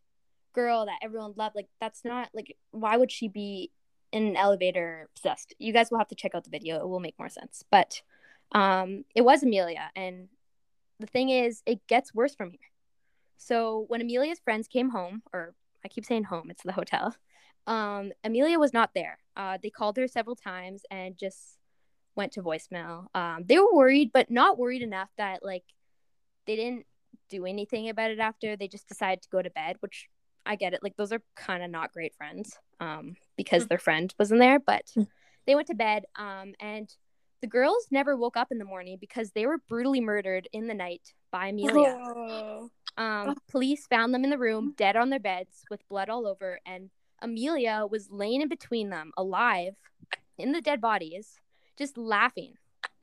girl 0.54 0.86
that 0.86 1.00
everyone 1.02 1.34
loved, 1.36 1.54
like 1.54 1.68
that's 1.82 2.02
not 2.02 2.30
like 2.32 2.56
why 2.70 2.96
would 2.96 3.12
she 3.12 3.28
be 3.28 3.70
in 4.10 4.26
an 4.26 4.36
elevator 4.36 5.10
possessed? 5.14 5.54
You 5.58 5.74
guys 5.74 5.90
will 5.90 5.98
have 5.98 6.08
to 6.08 6.16
check 6.16 6.34
out 6.34 6.44
the 6.44 6.50
video; 6.50 6.80
it 6.80 6.88
will 6.88 6.98
make 6.98 7.18
more 7.18 7.28
sense. 7.28 7.62
But 7.70 8.00
um, 8.54 9.04
it 9.14 9.22
was 9.22 9.42
Amelia, 9.42 9.90
and 9.96 10.28
the 11.00 11.06
thing 11.06 11.30
is, 11.30 11.62
it 11.66 11.86
gets 11.86 12.14
worse 12.14 12.34
from 12.34 12.50
here. 12.50 12.60
So 13.38 13.86
when 13.88 14.00
Amelia's 14.00 14.38
friends 14.38 14.68
came 14.68 14.90
home, 14.90 15.22
or 15.32 15.54
I 15.84 15.88
keep 15.88 16.04
saying 16.04 16.24
home, 16.24 16.50
it's 16.50 16.62
the 16.62 16.72
hotel. 16.72 17.14
Um, 17.66 18.12
Amelia 18.22 18.58
was 18.58 18.72
not 18.72 18.90
there. 18.94 19.18
Uh, 19.36 19.58
they 19.62 19.70
called 19.70 19.96
her 19.96 20.06
several 20.06 20.36
times 20.36 20.82
and 20.90 21.16
just 21.16 21.58
went 22.14 22.32
to 22.32 22.42
voicemail. 22.42 23.06
Um, 23.14 23.44
they 23.46 23.58
were 23.58 23.72
worried, 23.74 24.10
but 24.12 24.30
not 24.30 24.58
worried 24.58 24.82
enough 24.82 25.08
that 25.16 25.44
like 25.44 25.64
they 26.46 26.56
didn't 26.56 26.86
do 27.30 27.46
anything 27.46 27.88
about 27.88 28.10
it 28.10 28.18
after. 28.18 28.56
They 28.56 28.68
just 28.68 28.88
decided 28.88 29.22
to 29.22 29.28
go 29.30 29.42
to 29.42 29.50
bed, 29.50 29.76
which 29.80 30.08
I 30.44 30.56
get 30.56 30.74
it. 30.74 30.82
Like 30.82 30.96
those 30.96 31.12
are 31.12 31.22
kind 31.36 31.62
of 31.62 31.70
not 31.70 31.92
great 31.92 32.14
friends, 32.14 32.58
um, 32.80 33.16
because 33.36 33.64
Mm. 33.64 33.68
their 33.68 33.78
friend 33.78 34.14
wasn't 34.18 34.40
there. 34.40 34.58
But 34.58 34.92
they 35.46 35.54
went 35.54 35.68
to 35.68 35.74
bed, 35.74 36.04
um, 36.16 36.54
and 36.60 36.92
the 37.42 37.48
girls 37.48 37.88
never 37.90 38.16
woke 38.16 38.36
up 38.36 38.50
in 38.50 38.58
the 38.58 38.64
morning 38.64 38.96
because 38.98 39.32
they 39.32 39.46
were 39.46 39.58
brutally 39.68 40.00
murdered 40.00 40.48
in 40.52 40.68
the 40.68 40.74
night 40.74 41.12
by 41.30 41.48
Amelia. 41.48 41.98
Oh. 42.00 42.70
Um, 42.96 43.36
police 43.50 43.86
found 43.86 44.14
them 44.14 44.24
in 44.24 44.30
the 44.30 44.38
room, 44.38 44.74
dead 44.76 44.96
on 44.96 45.10
their 45.10 45.20
beds, 45.20 45.64
with 45.70 45.86
blood 45.88 46.08
all 46.08 46.26
over, 46.26 46.60
and 46.64 46.88
Amelia 47.20 47.86
was 47.90 48.08
laying 48.10 48.42
in 48.42 48.48
between 48.48 48.90
them, 48.90 49.12
alive, 49.16 49.74
in 50.38 50.52
the 50.52 50.60
dead 50.60 50.80
bodies, 50.80 51.34
just 51.76 51.98
laughing. 51.98 52.54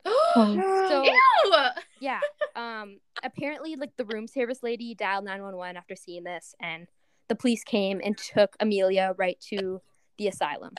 So 0.34 1.02
Ew! 1.04 1.56
yeah, 2.00 2.20
um, 2.54 3.00
apparently, 3.22 3.76
like 3.76 3.96
the 3.96 4.04
room 4.04 4.26
service 4.26 4.62
lady 4.62 4.94
dialed 4.94 5.24
nine 5.24 5.42
one 5.42 5.56
one 5.56 5.76
after 5.76 5.96
seeing 5.96 6.24
this, 6.24 6.54
and 6.60 6.86
the 7.28 7.34
police 7.34 7.64
came 7.64 8.00
and 8.02 8.16
took 8.16 8.56
Amelia 8.60 9.14
right 9.18 9.38
to 9.50 9.82
the 10.18 10.28
asylum. 10.28 10.74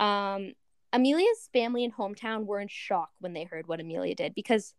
Um, 0.00 0.52
Amelia's 0.92 1.48
family 1.52 1.84
and 1.84 1.94
hometown 1.94 2.46
were 2.46 2.60
in 2.60 2.68
shock 2.68 3.10
when 3.20 3.34
they 3.34 3.44
heard 3.44 3.66
what 3.66 3.80
Amelia 3.80 4.14
did 4.14 4.34
because 4.34 4.74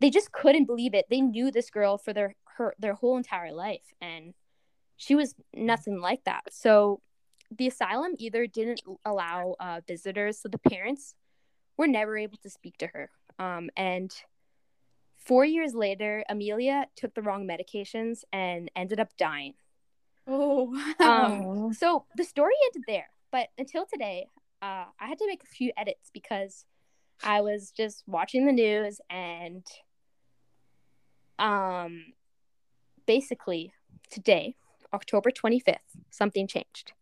they 0.00 0.10
just 0.10 0.32
couldn't 0.32 0.66
believe 0.66 0.94
it. 0.94 1.06
They 1.10 1.20
knew 1.20 1.50
this 1.50 1.70
girl 1.70 1.98
for 1.98 2.12
their 2.12 2.36
her 2.56 2.74
their 2.78 2.94
whole 2.94 3.16
entire 3.16 3.52
life, 3.52 3.92
and 4.00 4.34
she 4.96 5.14
was 5.14 5.34
nothing 5.52 6.00
like 6.00 6.24
that. 6.24 6.42
So 6.50 7.00
the 7.50 7.66
asylum 7.66 8.12
either 8.18 8.46
didn't 8.46 8.82
allow 9.04 9.56
uh, 9.60 9.80
visitors, 9.86 10.38
so 10.38 10.48
the 10.48 10.58
parents 10.58 11.14
were 11.76 11.86
never 11.86 12.16
able 12.16 12.38
to 12.38 12.50
speak 12.50 12.78
to 12.78 12.86
her. 12.88 13.10
Um, 13.38 13.70
and 13.76 14.14
four 15.16 15.44
years 15.44 15.74
later, 15.74 16.24
Amelia 16.28 16.86
took 16.96 17.14
the 17.14 17.22
wrong 17.22 17.46
medications 17.46 18.22
and 18.32 18.70
ended 18.76 19.00
up 19.00 19.16
dying. 19.16 19.54
Oh, 20.26 20.74
wow. 21.00 21.24
Um, 21.66 21.72
so 21.72 22.04
the 22.16 22.24
story 22.24 22.54
ended 22.66 22.84
there. 22.86 23.08
But 23.30 23.48
until 23.58 23.84
today, 23.84 24.28
uh, 24.64 24.84
I 24.98 25.06
had 25.06 25.18
to 25.18 25.26
make 25.26 25.42
a 25.42 25.46
few 25.46 25.72
edits 25.76 26.10
because 26.12 26.64
I 27.22 27.42
was 27.42 27.70
just 27.70 28.02
watching 28.06 28.46
the 28.46 28.52
news 28.52 28.98
and 29.10 29.66
um, 31.38 32.14
basically 33.06 33.74
today, 34.10 34.56
October 34.94 35.30
25th, 35.30 35.76
something 36.10 36.46
changed. 36.46 36.92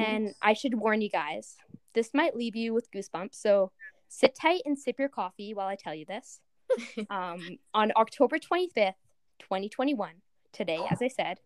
And 0.00 0.34
I 0.42 0.54
should 0.54 0.74
warn 0.74 1.02
you 1.02 1.08
guys, 1.08 1.56
this 1.94 2.10
might 2.14 2.34
leave 2.34 2.56
you 2.56 2.74
with 2.74 2.90
goosebumps. 2.90 3.34
So 3.34 3.70
sit 4.08 4.34
tight 4.34 4.62
and 4.64 4.76
sip 4.76 4.98
your 4.98 5.08
coffee 5.08 5.54
while 5.54 5.68
I 5.68 5.76
tell 5.76 5.94
you 5.94 6.04
this. 6.04 6.40
um, 7.10 7.58
on 7.74 7.92
October 7.94 8.38
25th, 8.38 8.94
2021, 9.38 10.14
today, 10.52 10.80
as 10.90 11.00
I 11.00 11.08
said, 11.08 11.38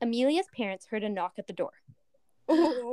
Amelia's 0.00 0.46
parents 0.56 0.86
heard 0.90 1.04
a 1.04 1.08
knock 1.08 1.34
at 1.38 1.48
the 1.48 1.52
door. 1.52 1.72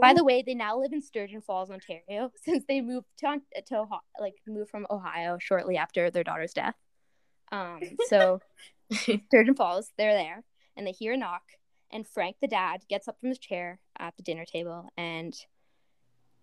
By 0.02 0.14
the 0.16 0.24
way, 0.24 0.44
they 0.46 0.54
now 0.54 0.78
live 0.80 0.92
in 0.92 1.02
Sturgeon 1.02 1.42
Falls, 1.42 1.72
Ontario, 1.72 2.32
since 2.44 2.66
they 2.68 2.82
moved 2.82 3.08
to, 3.20 3.42
to 3.68 3.78
Ohio, 3.78 4.02
like 4.20 4.36
moved 4.48 4.70
from 4.70 4.86
Ohio 4.90 5.38
shortly 5.40 5.78
after 5.78 6.12
their 6.12 6.24
daughter's 6.24 6.54
death. 6.54 6.76
Um, 7.52 7.80
so 8.08 8.42
Sturgeon 8.92 9.56
Falls, 9.56 9.92
they're 9.98 10.14
there, 10.14 10.44
and 10.76 10.86
they 10.86 10.92
hear 10.92 11.14
a 11.14 11.18
knock, 11.18 11.44
and 11.92 12.08
Frank, 12.08 12.38
the 12.42 12.48
dad, 12.48 12.82
gets 12.90 13.08
up 13.08 13.20
from 13.20 13.30
his 13.30 13.40
chair 13.40 13.80
at 13.98 14.16
the 14.18 14.24
dinner 14.24 14.46
table 14.46 14.90
and 14.98 15.34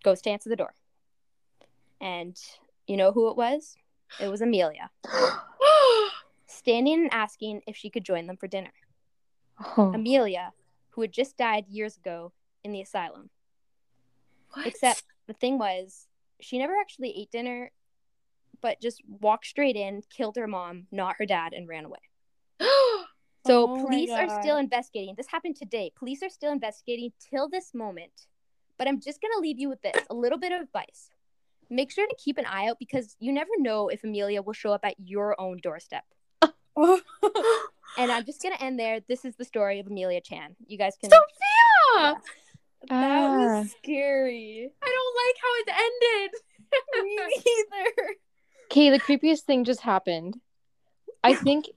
goes 0.03 0.21
to 0.21 0.29
answer 0.29 0.49
the 0.49 0.55
door. 0.55 0.73
And 2.01 2.37
you 2.87 2.97
know 2.97 3.11
who 3.11 3.29
it 3.29 3.37
was? 3.37 3.75
It 4.19 4.27
was 4.27 4.41
Amelia, 4.41 4.89
standing 6.47 7.01
and 7.01 7.13
asking 7.13 7.61
if 7.67 7.75
she 7.75 7.89
could 7.89 8.03
join 8.03 8.27
them 8.27 8.37
for 8.37 8.47
dinner. 8.47 8.73
Oh. 9.77 9.91
Amelia, 9.93 10.51
who 10.89 11.01
had 11.01 11.11
just 11.11 11.37
died 11.37 11.65
years 11.67 11.97
ago 11.97 12.31
in 12.63 12.71
the 12.71 12.81
asylum. 12.81 13.29
What? 14.51 14.67
Except 14.67 15.03
the 15.27 15.33
thing 15.33 15.57
was, 15.57 16.07
she 16.39 16.57
never 16.57 16.73
actually 16.79 17.17
ate 17.17 17.31
dinner, 17.31 17.71
but 18.61 18.81
just 18.81 19.01
walked 19.07 19.45
straight 19.45 19.75
in, 19.75 20.03
killed 20.15 20.35
her 20.35 20.47
mom, 20.47 20.87
not 20.91 21.15
her 21.17 21.25
dad, 21.25 21.53
and 21.53 21.67
ran 21.67 21.85
away. 21.85 21.99
So 23.45 23.67
Oh 23.67 23.83
police 23.83 24.09
are 24.09 24.41
still 24.41 24.55
investigating. 24.55 25.15
This 25.17 25.27
happened 25.27 25.57
today. 25.57 25.91
Police 25.97 26.23
are 26.23 26.29
still 26.29 26.53
investigating 26.53 27.11
till 27.29 27.49
this 27.49 27.73
moment. 27.73 28.27
But 28.77 28.87
I'm 28.87 29.01
just 29.01 29.21
gonna 29.21 29.41
leave 29.41 29.59
you 29.59 29.67
with 29.67 29.81
this 29.81 30.01
a 30.09 30.13
little 30.13 30.37
bit 30.37 30.53
of 30.53 30.61
advice. 30.61 31.09
Make 31.69 31.91
sure 31.91 32.07
to 32.07 32.15
keep 32.17 32.37
an 32.37 32.45
eye 32.45 32.69
out 32.69 32.79
because 32.79 33.17
you 33.19 33.33
never 33.33 33.49
know 33.57 33.89
if 33.89 34.05
Amelia 34.05 34.41
will 34.41 34.53
show 34.53 34.71
up 34.71 34.85
at 34.85 34.95
your 34.97 35.35
own 35.41 35.59
doorstep. 35.61 36.05
And 37.97 38.11
I'm 38.11 38.25
just 38.25 38.41
gonna 38.41 38.57
end 38.59 38.79
there. 38.79 39.01
This 39.07 39.23
is 39.23 39.35
the 39.35 39.45
story 39.45 39.79
of 39.79 39.87
Amelia 39.87 40.21
Chan. 40.21 40.55
You 40.65 40.77
guys 40.77 40.95
can. 40.99 41.11
Sophia! 41.11 42.21
That 42.89 43.29
Ah. 43.29 43.59
was 43.61 43.71
scary. 43.71 44.69
I 44.81 44.95
don't 44.95 45.15
like 45.23 45.37
how 45.41 45.53
it 45.59 45.69
ended. 45.85 46.31
Me 47.03 47.15
neither. 47.45 48.15
Okay, 48.71 48.89
the 48.89 48.99
creepiest 48.99 49.41
thing 49.41 49.63
just 49.63 49.81
happened. 49.81 50.39
I 51.23 51.33
think 51.45 51.69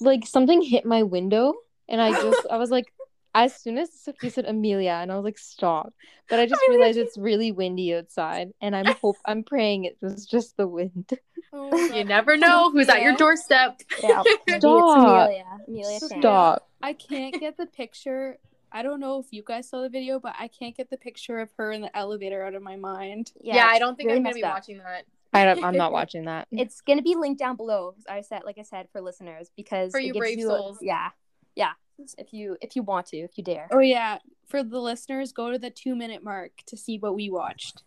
like 0.00 0.26
something 0.26 0.60
hit 0.62 0.84
my 0.84 1.02
window, 1.04 1.54
and 1.88 2.00
I 2.00 2.10
just 2.12 2.46
I 2.50 2.56
was 2.56 2.70
like, 2.70 2.86
as 3.34 3.54
soon 3.54 3.78
as 3.78 3.88
Sophie 3.92 4.30
said 4.30 4.44
Amelia, 4.46 4.98
and 5.00 5.12
I 5.12 5.16
was 5.16 5.24
like, 5.24 5.38
stop. 5.38 5.92
But 6.28 6.40
I 6.40 6.46
just 6.46 6.60
Amelia 6.66 6.78
realized 6.80 6.98
it's 6.98 7.16
really 7.16 7.52
windy 7.52 7.94
outside, 7.94 8.50
and 8.60 8.74
I'm 8.76 8.86
hope 8.86 9.16
I'm 9.24 9.44
praying 9.44 9.84
it 9.84 9.96
was 10.02 10.26
just 10.26 10.56
the 10.56 10.66
wind. 10.66 11.10
Oh 11.52 11.74
you 11.94 12.04
never 12.04 12.36
know 12.36 12.70
who's 12.70 12.88
at 12.88 13.00
your 13.00 13.14
doorstep. 13.16 13.80
Yeah. 14.02 14.22
Stop. 14.58 14.98
Amelia. 15.26 15.44
Amelia 15.66 16.00
Chan. 16.00 16.20
Stop. 16.20 16.68
I 16.82 16.92
can't 16.92 17.38
get 17.40 17.56
the 17.56 17.66
picture. 17.66 18.36
I 18.72 18.82
don't 18.82 19.00
know 19.00 19.18
if 19.18 19.26
you 19.30 19.42
guys 19.44 19.68
saw 19.68 19.82
the 19.82 19.88
video, 19.88 20.18
but 20.20 20.34
I 20.38 20.48
can't 20.48 20.76
get 20.76 20.90
the 20.90 20.96
picture 20.96 21.38
of 21.40 21.50
her 21.56 21.72
in 21.72 21.80
the 21.82 21.96
elevator 21.96 22.44
out 22.44 22.54
of 22.54 22.62
my 22.62 22.76
mind. 22.76 23.32
Yeah, 23.40 23.66
I 23.70 23.78
don't 23.78 23.96
think 23.96 24.08
really 24.08 24.18
I'm 24.18 24.24
gonna 24.24 24.34
be 24.34 24.44
up. 24.44 24.54
watching 24.54 24.78
that. 24.78 25.04
I 25.32 25.44
don't, 25.44 25.62
I'm 25.64 25.76
not 25.76 25.92
watching 26.00 26.24
that. 26.24 26.48
It's 26.50 26.80
gonna 26.80 27.02
be 27.02 27.14
linked 27.14 27.38
down 27.38 27.56
below. 27.56 27.94
I 28.08 28.20
said, 28.22 28.42
like 28.44 28.58
I 28.58 28.62
said, 28.62 28.88
for 28.92 29.00
listeners, 29.00 29.50
because 29.56 29.92
For 29.92 29.98
it 29.98 30.06
you 30.06 30.14
brave 30.14 30.38
a- 30.38 30.42
souls. 30.42 30.78
yeah, 30.82 31.10
yeah. 31.54 31.72
If 32.16 32.32
you 32.32 32.56
if 32.62 32.76
you 32.76 32.82
want 32.82 33.06
to, 33.08 33.16
if 33.18 33.36
you 33.36 33.44
dare. 33.44 33.68
Oh 33.70 33.80
yeah, 33.80 34.18
for 34.46 34.62
the 34.62 34.78
listeners, 34.78 35.32
go 35.32 35.50
to 35.50 35.58
the 35.58 35.70
two 35.70 35.96
minute 35.96 36.22
mark 36.22 36.52
to 36.66 36.76
see 36.76 36.98
what 36.98 37.14
we 37.14 37.28
watched. 37.30 37.82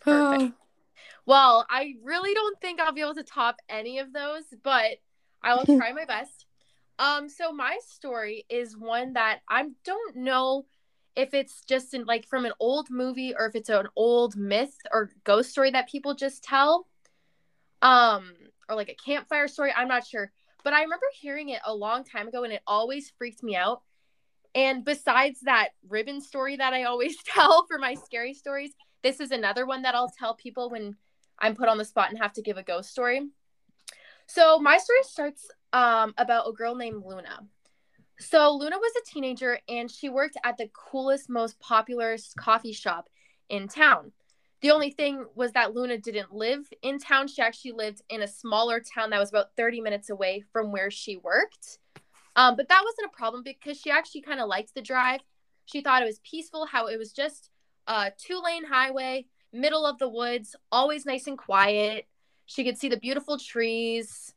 Perfect. 0.00 0.42
Oh. 0.42 0.52
Well, 1.24 1.66
I 1.68 1.94
really 2.04 2.34
don't 2.34 2.60
think 2.60 2.80
I'll 2.80 2.92
be 2.92 3.00
able 3.00 3.14
to 3.16 3.24
top 3.24 3.56
any 3.68 3.98
of 3.98 4.12
those, 4.12 4.44
but 4.62 4.98
I 5.42 5.54
will 5.54 5.64
try 5.78 5.92
my 5.92 6.04
best. 6.04 6.45
Um, 6.98 7.28
so 7.28 7.52
my 7.52 7.78
story 7.86 8.46
is 8.48 8.76
one 8.76 9.14
that 9.14 9.40
I 9.48 9.66
don't 9.84 10.16
know 10.16 10.66
if 11.14 11.34
it's 11.34 11.64
just 11.64 11.94
in 11.94 12.04
like 12.04 12.26
from 12.26 12.44
an 12.44 12.52
old 12.60 12.90
movie 12.90 13.34
or 13.36 13.46
if 13.46 13.54
it's 13.54 13.68
an 13.68 13.88
old 13.96 14.36
myth 14.36 14.76
or 14.92 15.10
ghost 15.24 15.50
story 15.50 15.70
that 15.70 15.88
people 15.88 16.14
just 16.14 16.42
tell. 16.42 16.86
Um, 17.82 18.32
or 18.68 18.76
like 18.76 18.88
a 18.88 18.94
campfire 18.94 19.48
story. 19.48 19.72
I'm 19.74 19.88
not 19.88 20.06
sure. 20.06 20.32
But 20.64 20.72
I 20.72 20.82
remember 20.82 21.06
hearing 21.20 21.50
it 21.50 21.60
a 21.64 21.74
long 21.74 22.04
time 22.04 22.28
ago 22.28 22.44
and 22.44 22.52
it 22.52 22.62
always 22.66 23.12
freaked 23.16 23.42
me 23.42 23.54
out. 23.54 23.82
And 24.54 24.84
besides 24.84 25.40
that 25.42 25.70
ribbon 25.88 26.20
story 26.20 26.56
that 26.56 26.72
I 26.72 26.84
always 26.84 27.16
tell 27.24 27.66
for 27.66 27.78
my 27.78 27.94
scary 27.94 28.34
stories, 28.34 28.72
this 29.02 29.20
is 29.20 29.30
another 29.30 29.66
one 29.66 29.82
that 29.82 29.94
I'll 29.94 30.12
tell 30.18 30.34
people 30.34 30.70
when 30.70 30.96
I'm 31.38 31.54
put 31.54 31.68
on 31.68 31.78
the 31.78 31.84
spot 31.84 32.10
and 32.10 32.18
have 32.18 32.32
to 32.32 32.42
give 32.42 32.56
a 32.56 32.62
ghost 32.62 32.90
story. 32.90 33.20
So 34.26 34.58
my 34.58 34.78
story 34.78 34.98
starts 35.02 35.48
um, 35.76 36.14
about 36.16 36.48
a 36.48 36.52
girl 36.52 36.74
named 36.74 37.04
Luna. 37.04 37.40
So 38.18 38.50
Luna 38.56 38.78
was 38.78 38.92
a 38.96 39.12
teenager 39.12 39.58
and 39.68 39.90
she 39.90 40.08
worked 40.08 40.38
at 40.42 40.56
the 40.56 40.70
coolest, 40.72 41.28
most 41.28 41.60
popular 41.60 42.16
coffee 42.38 42.72
shop 42.72 43.10
in 43.50 43.68
town. 43.68 44.12
The 44.62 44.70
only 44.70 44.90
thing 44.90 45.26
was 45.34 45.52
that 45.52 45.74
Luna 45.74 45.98
didn't 45.98 46.32
live 46.32 46.66
in 46.80 46.98
town. 46.98 47.28
She 47.28 47.42
actually 47.42 47.72
lived 47.72 48.00
in 48.08 48.22
a 48.22 48.26
smaller 48.26 48.80
town 48.80 49.10
that 49.10 49.20
was 49.20 49.28
about 49.28 49.54
30 49.58 49.82
minutes 49.82 50.08
away 50.08 50.42
from 50.50 50.72
where 50.72 50.90
she 50.90 51.18
worked. 51.18 51.78
Um, 52.36 52.56
but 52.56 52.70
that 52.70 52.82
wasn't 52.82 53.12
a 53.12 53.16
problem 53.16 53.42
because 53.42 53.78
she 53.78 53.90
actually 53.90 54.22
kind 54.22 54.40
of 54.40 54.48
liked 54.48 54.74
the 54.74 54.80
drive. 54.80 55.20
She 55.66 55.82
thought 55.82 56.02
it 56.02 56.06
was 56.06 56.20
peaceful, 56.20 56.64
how 56.64 56.86
it 56.86 56.98
was 56.98 57.12
just 57.12 57.50
a 57.86 58.12
two 58.16 58.40
lane 58.42 58.64
highway, 58.64 59.26
middle 59.52 59.84
of 59.84 59.98
the 59.98 60.08
woods, 60.08 60.56
always 60.72 61.04
nice 61.04 61.26
and 61.26 61.36
quiet. 61.36 62.06
She 62.46 62.64
could 62.64 62.78
see 62.78 62.88
the 62.88 62.96
beautiful 62.96 63.38
trees. 63.38 64.32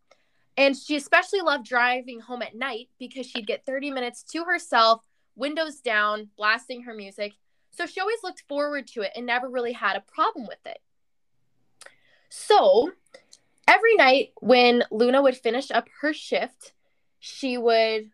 And 0.60 0.76
she 0.76 0.98
especially 0.98 1.40
loved 1.40 1.66
driving 1.66 2.20
home 2.20 2.42
at 2.42 2.54
night 2.54 2.90
because 3.00 3.26
she'd 3.26 3.48
get 3.48 3.66
30 3.66 3.92
minutes 3.92 4.24
to 4.24 4.44
herself, 4.44 5.02
windows 5.38 5.80
down, 5.80 6.32
blasting 6.36 6.84
her 6.84 6.94
music. 6.94 7.36
So 7.72 7.86
she 7.86 8.02
always 8.02 8.20
looked 8.24 8.44
forward 8.50 8.86
to 8.88 9.02
it 9.04 9.14
and 9.16 9.26
never 9.26 9.48
really 9.48 9.72
had 9.72 9.96
a 9.96 10.02
problem 10.02 10.48
with 10.48 10.60
it. 10.66 10.80
So 12.28 12.92
every 13.70 13.96
night 13.96 14.34
when 14.42 14.84
Luna 14.92 15.22
would 15.22 15.38
finish 15.38 15.72
up 15.72 15.88
her 16.02 16.12
shift, 16.14 16.74
she 17.20 17.58
would, 17.58 18.12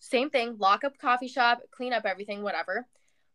same 0.00 0.30
thing, 0.30 0.56
lock 0.58 0.82
up 0.82 0.98
coffee 0.98 1.28
shop, 1.28 1.60
clean 1.70 1.92
up 1.92 2.04
everything, 2.04 2.42
whatever, 2.42 2.88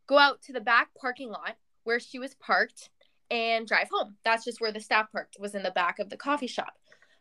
go 0.06 0.18
out 0.18 0.42
to 0.42 0.52
the 0.52 0.60
back 0.60 0.90
parking 1.00 1.30
lot 1.30 1.56
where 1.86 2.02
she 2.02 2.20
was 2.20 2.36
parked 2.36 2.90
and 3.32 3.66
drive 3.66 3.88
home. 3.90 4.18
That's 4.26 4.44
just 4.44 4.60
where 4.60 4.74
the 4.74 4.82
staff 4.82 5.14
parked, 5.14 5.38
was 5.40 5.56
in 5.56 5.64
the 5.64 5.72
back 5.72 6.00
of 6.00 6.10
the 6.10 6.18
coffee 6.18 6.48
shop. 6.48 6.74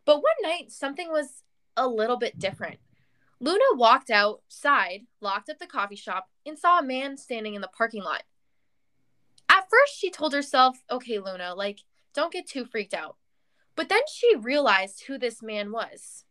But 0.09 0.23
one 0.23 0.33
night, 0.43 0.73
something 0.73 1.11
was 1.11 1.43
a 1.77 1.87
little 1.87 2.17
bit 2.17 2.39
different. 2.39 2.79
Luna 3.41 3.63
walked 3.75 4.09
outside, 4.09 5.03
locked 5.21 5.51
up 5.51 5.59
the 5.59 5.67
coffee 5.67 5.97
shop, 5.97 6.31
and 6.47 6.59
saw 6.59 6.79
a 6.79 6.83
man 6.83 7.19
standing 7.19 7.55
in 7.55 7.61
the 7.61 7.69
parking 7.69 8.03
lot. 8.03 8.23
At 9.51 9.69
first, 9.69 9.99
she 9.99 10.11
told 10.11 10.33
herself, 10.33 10.83
okay, 10.91 11.19
Luna, 11.19 11.55
like, 11.55 11.81
don't 12.15 12.33
get 12.33 12.49
too 12.49 12.65
freaked 12.65 12.95
out. 12.95 13.17
But 13.77 13.91
then 13.91 14.01
she 14.11 14.35
realized 14.35 15.05
who 15.07 15.19
this 15.19 15.43
man 15.43 15.73
was. 15.73 16.25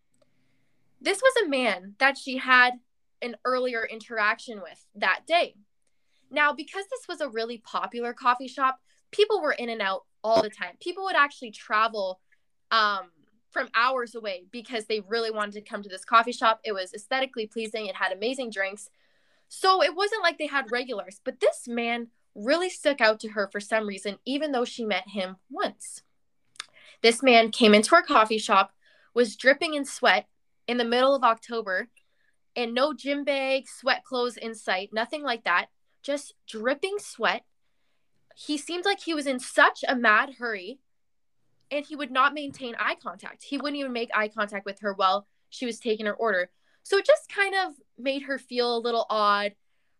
This 0.99 1.21
was 1.21 1.33
a 1.45 1.47
man 1.47 1.93
that 1.99 2.17
she 2.17 2.37
had 2.37 2.79
an 3.21 3.35
earlier 3.45 3.85
interaction 3.85 4.59
with 4.59 4.87
that 4.95 5.27
day. 5.27 5.53
Now, 6.31 6.51
because 6.51 6.85
this 6.89 7.07
was 7.07 7.21
a 7.21 7.29
really 7.29 7.59
popular 7.59 8.13
coffee 8.13 8.47
shop, 8.47 8.79
people 9.11 9.39
were 9.39 9.51
in 9.51 9.69
and 9.69 9.83
out 9.83 10.05
all 10.23 10.41
the 10.41 10.49
time. 10.49 10.77
People 10.79 11.03
would 11.03 11.15
actually 11.15 11.51
travel 11.51 12.19
um, 12.71 13.11
from 13.49 13.69
hours 13.73 14.15
away 14.15 14.45
because 14.51 14.85
they 14.85 14.99
really 15.01 15.31
wanted 15.31 15.53
to 15.53 15.61
come 15.61 15.81
to 15.81 15.89
this 15.89 16.05
coffee 16.05 16.31
shop. 16.31 16.59
It 16.63 16.73
was 16.73 16.93
aesthetically 16.93 17.47
pleasing, 17.47 17.85
it 17.85 17.95
had 17.95 18.11
amazing 18.11 18.49
drinks. 18.49 18.89
So 19.47 19.81
it 19.81 19.95
wasn't 19.95 20.23
like 20.23 20.37
they 20.37 20.47
had 20.47 20.71
regulars, 20.71 21.21
but 21.23 21.39
this 21.39 21.67
man 21.67 22.07
really 22.35 22.69
stuck 22.69 23.01
out 23.01 23.19
to 23.21 23.29
her 23.29 23.47
for 23.51 23.59
some 23.59 23.87
reason, 23.87 24.17
even 24.25 24.51
though 24.51 24.65
she 24.65 24.85
met 24.85 25.09
him 25.09 25.37
once. 25.49 26.03
This 27.01 27.23
man 27.23 27.51
came 27.51 27.73
into 27.73 27.95
our 27.95 28.03
coffee 28.03 28.37
shop, 28.37 28.71
was 29.13 29.35
dripping 29.35 29.73
in 29.73 29.85
sweat 29.85 30.27
in 30.67 30.77
the 30.77 30.85
middle 30.85 31.15
of 31.15 31.23
October, 31.23 31.87
and 32.55 32.73
no 32.73 32.93
gym 32.93 33.23
bag, 33.23 33.67
sweat 33.67 34.03
clothes 34.03 34.37
in 34.37 34.53
sight, 34.55 34.89
nothing 34.91 35.23
like 35.23 35.43
that, 35.43 35.67
just 36.01 36.33
dripping 36.47 36.97
sweat. 36.99 37.43
He 38.35 38.57
seemed 38.57 38.85
like 38.85 39.01
he 39.01 39.13
was 39.13 39.27
in 39.27 39.39
such 39.39 39.83
a 39.87 39.95
mad 39.95 40.35
hurry 40.39 40.79
and 41.71 41.85
he 41.85 41.95
would 41.95 42.11
not 42.11 42.33
maintain 42.33 42.75
eye 42.79 42.95
contact. 43.01 43.43
He 43.43 43.57
wouldn't 43.57 43.77
even 43.77 43.93
make 43.93 44.09
eye 44.13 44.29
contact 44.29 44.65
with 44.65 44.79
her 44.79 44.93
while 44.93 45.27
she 45.49 45.65
was 45.65 45.79
taking 45.79 46.05
her 46.05 46.13
order. 46.13 46.49
So 46.83 46.97
it 46.97 47.05
just 47.05 47.29
kind 47.29 47.53
of 47.55 47.73
made 47.97 48.23
her 48.23 48.37
feel 48.37 48.77
a 48.77 48.79
little 48.79 49.05
odd. 49.09 49.53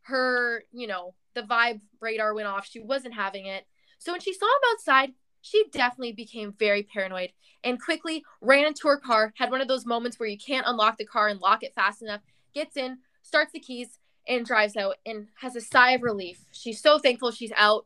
Her, 0.04 0.64
you 0.72 0.88
know, 0.88 1.14
the 1.34 1.42
vibe 1.42 1.82
radar 2.00 2.34
went 2.34 2.48
off. 2.48 2.68
She 2.68 2.80
wasn't 2.80 3.14
having 3.14 3.46
it. 3.46 3.66
So 4.00 4.12
when 4.12 4.22
she 4.22 4.34
saw 4.34 4.46
him 4.46 4.72
outside, 4.74 5.14
she 5.42 5.66
definitely 5.72 6.14
became 6.14 6.54
very 6.58 6.84
paranoid 6.84 7.32
and 7.64 7.82
quickly 7.82 8.24
ran 8.42 8.66
into 8.66 8.88
her 8.88 8.98
car, 8.98 9.34
had 9.38 9.52
one 9.52 9.62
of 9.62 9.68
those 9.68 9.86
moments 9.86 10.20
where 10.20 10.30
you 10.30 10.38
can't 10.38 10.68
unlock 10.68 10.98
the 10.98 11.06
car 11.06 11.28
and 11.28 11.40
lock 11.40 11.64
it 11.64 11.74
fast 11.76 12.02
enough, 12.02 12.22
gets 12.54 12.78
in, 12.78 13.00
starts 13.22 13.52
the 13.52 13.60
keys, 13.60 14.00
and 14.28 14.46
drives 14.46 14.76
out 14.76 14.96
and 15.06 15.28
has 15.42 15.56
a 15.56 15.62
sigh 15.62 15.92
of 15.92 16.04
relief. 16.04 16.46
She's 16.52 16.82
so 16.82 17.00
thankful 17.00 17.32
she's 17.32 17.54
out, 17.56 17.86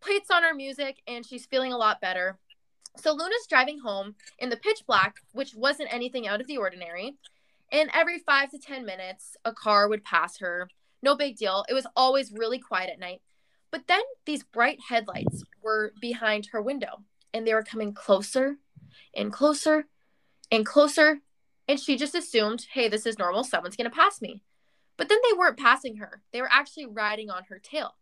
puts 0.00 0.30
on 0.30 0.42
her 0.42 0.54
music, 0.54 1.02
and 1.06 1.24
she's 1.24 1.46
feeling 1.46 1.72
a 1.72 1.78
lot 1.78 2.00
better. 2.00 2.38
So 2.96 3.12
Luna's 3.12 3.46
driving 3.48 3.80
home 3.80 4.14
in 4.38 4.48
the 4.48 4.56
pitch 4.56 4.82
black, 4.86 5.16
which 5.32 5.54
wasn't 5.54 5.92
anything 5.92 6.26
out 6.26 6.40
of 6.40 6.46
the 6.46 6.56
ordinary. 6.56 7.16
And 7.70 7.90
every 7.92 8.18
five 8.18 8.50
to 8.50 8.58
10 8.58 8.86
minutes, 8.86 9.36
a 9.44 9.52
car 9.52 9.88
would 9.88 10.04
pass 10.04 10.38
her. 10.38 10.68
No 11.02 11.16
big 11.16 11.36
deal. 11.36 11.64
It 11.68 11.74
was 11.74 11.86
always 11.96 12.32
really 12.32 12.58
quiet 12.58 12.90
at 12.90 12.98
night. 12.98 13.20
But 13.70 13.86
then 13.88 14.00
these 14.24 14.44
bright 14.44 14.78
headlights 14.88 15.44
were 15.62 15.92
behind 16.00 16.48
her 16.52 16.62
window 16.62 17.02
and 17.34 17.46
they 17.46 17.54
were 17.54 17.62
coming 17.62 17.92
closer 17.92 18.56
and 19.14 19.32
closer 19.32 19.86
and 20.50 20.64
closer. 20.64 21.20
And 21.68 21.80
she 21.80 21.96
just 21.96 22.14
assumed, 22.14 22.66
hey, 22.72 22.88
this 22.88 23.06
is 23.06 23.18
normal. 23.18 23.44
Someone's 23.44 23.76
going 23.76 23.90
to 23.90 23.96
pass 23.96 24.22
me. 24.22 24.42
But 24.96 25.08
then 25.08 25.18
they 25.28 25.36
weren't 25.36 25.58
passing 25.58 25.96
her, 25.96 26.22
they 26.32 26.40
were 26.40 26.50
actually 26.50 26.86
riding 26.86 27.28
on 27.28 27.44
her 27.50 27.58
tail. 27.58 27.96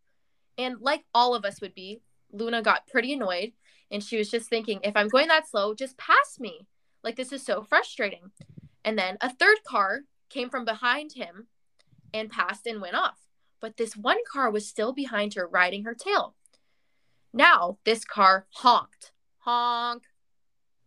And 0.57 0.81
like 0.81 1.05
all 1.13 1.35
of 1.35 1.45
us 1.45 1.61
would 1.61 1.75
be, 1.75 2.03
Luna 2.31 2.63
got 2.63 2.87
pretty 2.87 3.13
annoyed 3.13 3.53
and 3.95 4.03
she 4.03 4.19
was 4.19 4.29
just 4.29 4.49
thinking, 4.49 4.81
if 4.83 4.97
I'm 4.97 5.09
going 5.09 5.29
that 5.29 5.49
slow, 5.49 5.73
just 5.73 5.97
pass 5.97 6.41
me. 6.41 6.67
Like, 7.05 7.15
this 7.15 7.33
is 7.33 7.47
so 7.47 7.63
frustrating. 7.63 8.33
And 8.85 8.99
then 8.99 9.17
a 9.21 9.33
third 9.33 9.59
car 9.65 10.01
came 10.29 10.51
from 10.51 10.65
behind 10.65 11.13
him 11.13 11.47
and 12.13 12.29
passed 12.29 12.67
and 12.67 12.83
went 12.83 12.97
off. 12.97 13.21
But 13.61 13.77
this 13.77 13.97
one 13.97 14.19
car 14.31 14.51
was 14.51 14.67
still 14.67 14.93
behind 14.93 15.35
her, 15.35 15.47
riding 15.47 15.85
her 15.85 15.95
tail. 15.95 16.35
Now, 17.33 17.79
this 17.85 18.05
car 18.05 18.47
honked. 18.51 19.13
Honk. 19.39 20.03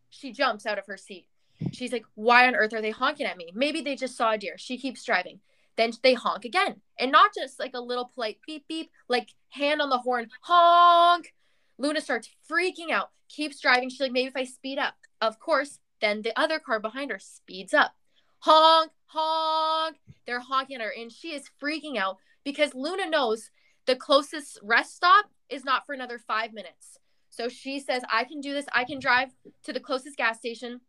She 0.09 0.33
jumps 0.33 0.65
out 0.65 0.77
of 0.77 0.85
her 0.87 0.97
seat. 0.97 1.27
She's 1.71 1.93
like, 1.93 2.05
Why 2.13 2.45
on 2.45 2.55
earth 2.55 2.73
are 2.73 2.81
they 2.81 2.91
honking 2.91 3.25
at 3.25 3.37
me? 3.37 3.51
Maybe 3.55 3.79
they 3.79 3.95
just 3.95 4.17
saw 4.17 4.33
a 4.33 4.37
deer. 4.37 4.57
She 4.57 4.77
keeps 4.77 5.03
driving. 5.05 5.39
Then 5.77 5.91
they 6.03 6.13
honk 6.13 6.43
again. 6.43 6.81
And 6.99 7.11
not 7.11 7.31
just 7.33 7.57
like 7.57 7.71
a 7.73 7.79
little 7.79 8.11
polite 8.13 8.39
beep 8.45 8.67
beep, 8.67 8.91
like 9.07 9.29
hand 9.51 9.81
on 9.81 9.89
the 9.89 9.99
horn, 9.99 10.27
honk. 10.41 11.33
Luna 11.77 12.01
starts 12.01 12.29
freaking 12.49 12.91
out, 12.91 13.11
keeps 13.29 13.59
driving. 13.59 13.89
She's 13.89 13.99
like, 13.99 14.11
maybe 14.11 14.27
if 14.27 14.35
I 14.35 14.45
speed 14.45 14.79
up. 14.79 14.95
Of 15.21 15.39
course, 15.39 15.79
then 16.01 16.21
the 16.21 16.37
other 16.39 16.59
car 16.59 16.79
behind 16.79 17.11
her 17.11 17.19
speeds 17.19 17.73
up. 17.73 17.93
honk, 18.39 18.91
honk. 19.05 19.97
They're 20.25 20.39
honking 20.39 20.79
her, 20.79 20.93
and 20.97 21.11
she 21.11 21.29
is 21.29 21.49
freaking 21.61 21.97
out 21.97 22.17
because 22.43 22.73
Luna 22.73 23.09
knows 23.09 23.49
the 23.85 23.95
closest 23.95 24.59
rest 24.61 24.95
stop 24.95 25.25
is 25.49 25.63
not 25.63 25.85
for 25.85 25.93
another 25.93 26.19
five 26.19 26.53
minutes. 26.53 26.99
So 27.29 27.49
she 27.49 27.79
says, 27.79 28.03
I 28.11 28.23
can 28.23 28.41
do 28.41 28.53
this. 28.53 28.65
I 28.73 28.83
can 28.83 28.99
drive 28.99 29.29
to 29.63 29.73
the 29.73 29.79
closest 29.79 30.17
gas 30.17 30.39
station 30.39 30.81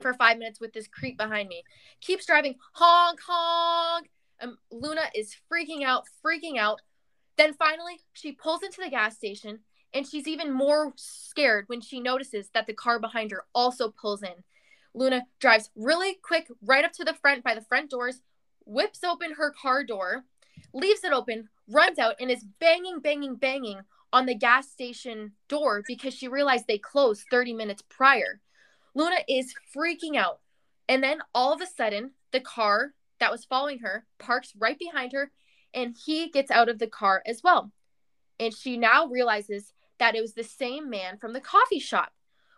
for 0.00 0.12
five 0.14 0.38
minutes 0.38 0.60
with 0.60 0.72
this 0.72 0.86
creep 0.86 1.16
behind 1.16 1.48
me. 1.48 1.62
Keeps 2.00 2.26
driving, 2.26 2.56
honk, 2.72 3.20
honk. 3.26 4.10
Um, 4.40 4.58
Luna 4.70 5.02
is 5.14 5.36
freaking 5.50 5.84
out, 5.84 6.04
freaking 6.24 6.58
out. 6.58 6.80
Then 7.36 7.54
finally, 7.54 8.00
she 8.12 8.32
pulls 8.32 8.62
into 8.62 8.80
the 8.82 8.90
gas 8.90 9.16
station 9.16 9.60
and 9.94 10.06
she's 10.06 10.26
even 10.26 10.52
more 10.52 10.92
scared 10.96 11.64
when 11.68 11.80
she 11.80 12.00
notices 12.00 12.50
that 12.52 12.66
the 12.66 12.74
car 12.74 12.98
behind 12.98 13.30
her 13.30 13.44
also 13.54 13.88
pulls 13.88 14.22
in. 14.22 14.42
Luna 14.92 15.22
drives 15.40 15.70
really 15.76 16.18
quick 16.20 16.48
right 16.60 16.84
up 16.84 16.92
to 16.92 17.04
the 17.04 17.14
front 17.14 17.44
by 17.44 17.54
the 17.54 17.62
front 17.62 17.90
doors, 17.90 18.20
whips 18.66 19.04
open 19.04 19.34
her 19.34 19.52
car 19.52 19.84
door, 19.84 20.24
leaves 20.72 21.04
it 21.04 21.12
open, 21.12 21.48
runs 21.68 21.98
out, 21.98 22.16
and 22.20 22.30
is 22.30 22.44
banging, 22.60 23.00
banging, 23.00 23.36
banging 23.36 23.80
on 24.12 24.26
the 24.26 24.34
gas 24.34 24.68
station 24.70 25.32
door 25.48 25.82
because 25.86 26.14
she 26.14 26.28
realized 26.28 26.66
they 26.66 26.78
closed 26.78 27.24
30 27.30 27.52
minutes 27.54 27.82
prior. 27.88 28.40
Luna 28.94 29.18
is 29.28 29.54
freaking 29.74 30.16
out. 30.16 30.40
And 30.88 31.02
then 31.02 31.20
all 31.34 31.52
of 31.52 31.60
a 31.60 31.66
sudden, 31.66 32.12
the 32.32 32.40
car 32.40 32.94
that 33.18 33.32
was 33.32 33.44
following 33.44 33.78
her 33.78 34.06
parks 34.18 34.52
right 34.58 34.78
behind 34.78 35.12
her, 35.12 35.30
and 35.72 35.96
he 36.04 36.28
gets 36.30 36.50
out 36.50 36.68
of 36.68 36.78
the 36.78 36.86
car 36.86 37.22
as 37.26 37.42
well. 37.42 37.72
And 38.38 38.54
she 38.54 38.76
now 38.76 39.06
realizes 39.06 39.72
that 39.98 40.14
it 40.14 40.20
was 40.20 40.34
the 40.34 40.44
same 40.44 40.90
man 40.90 41.18
from 41.18 41.32
the 41.32 41.40
coffee 41.40 41.78
shop. 41.78 42.12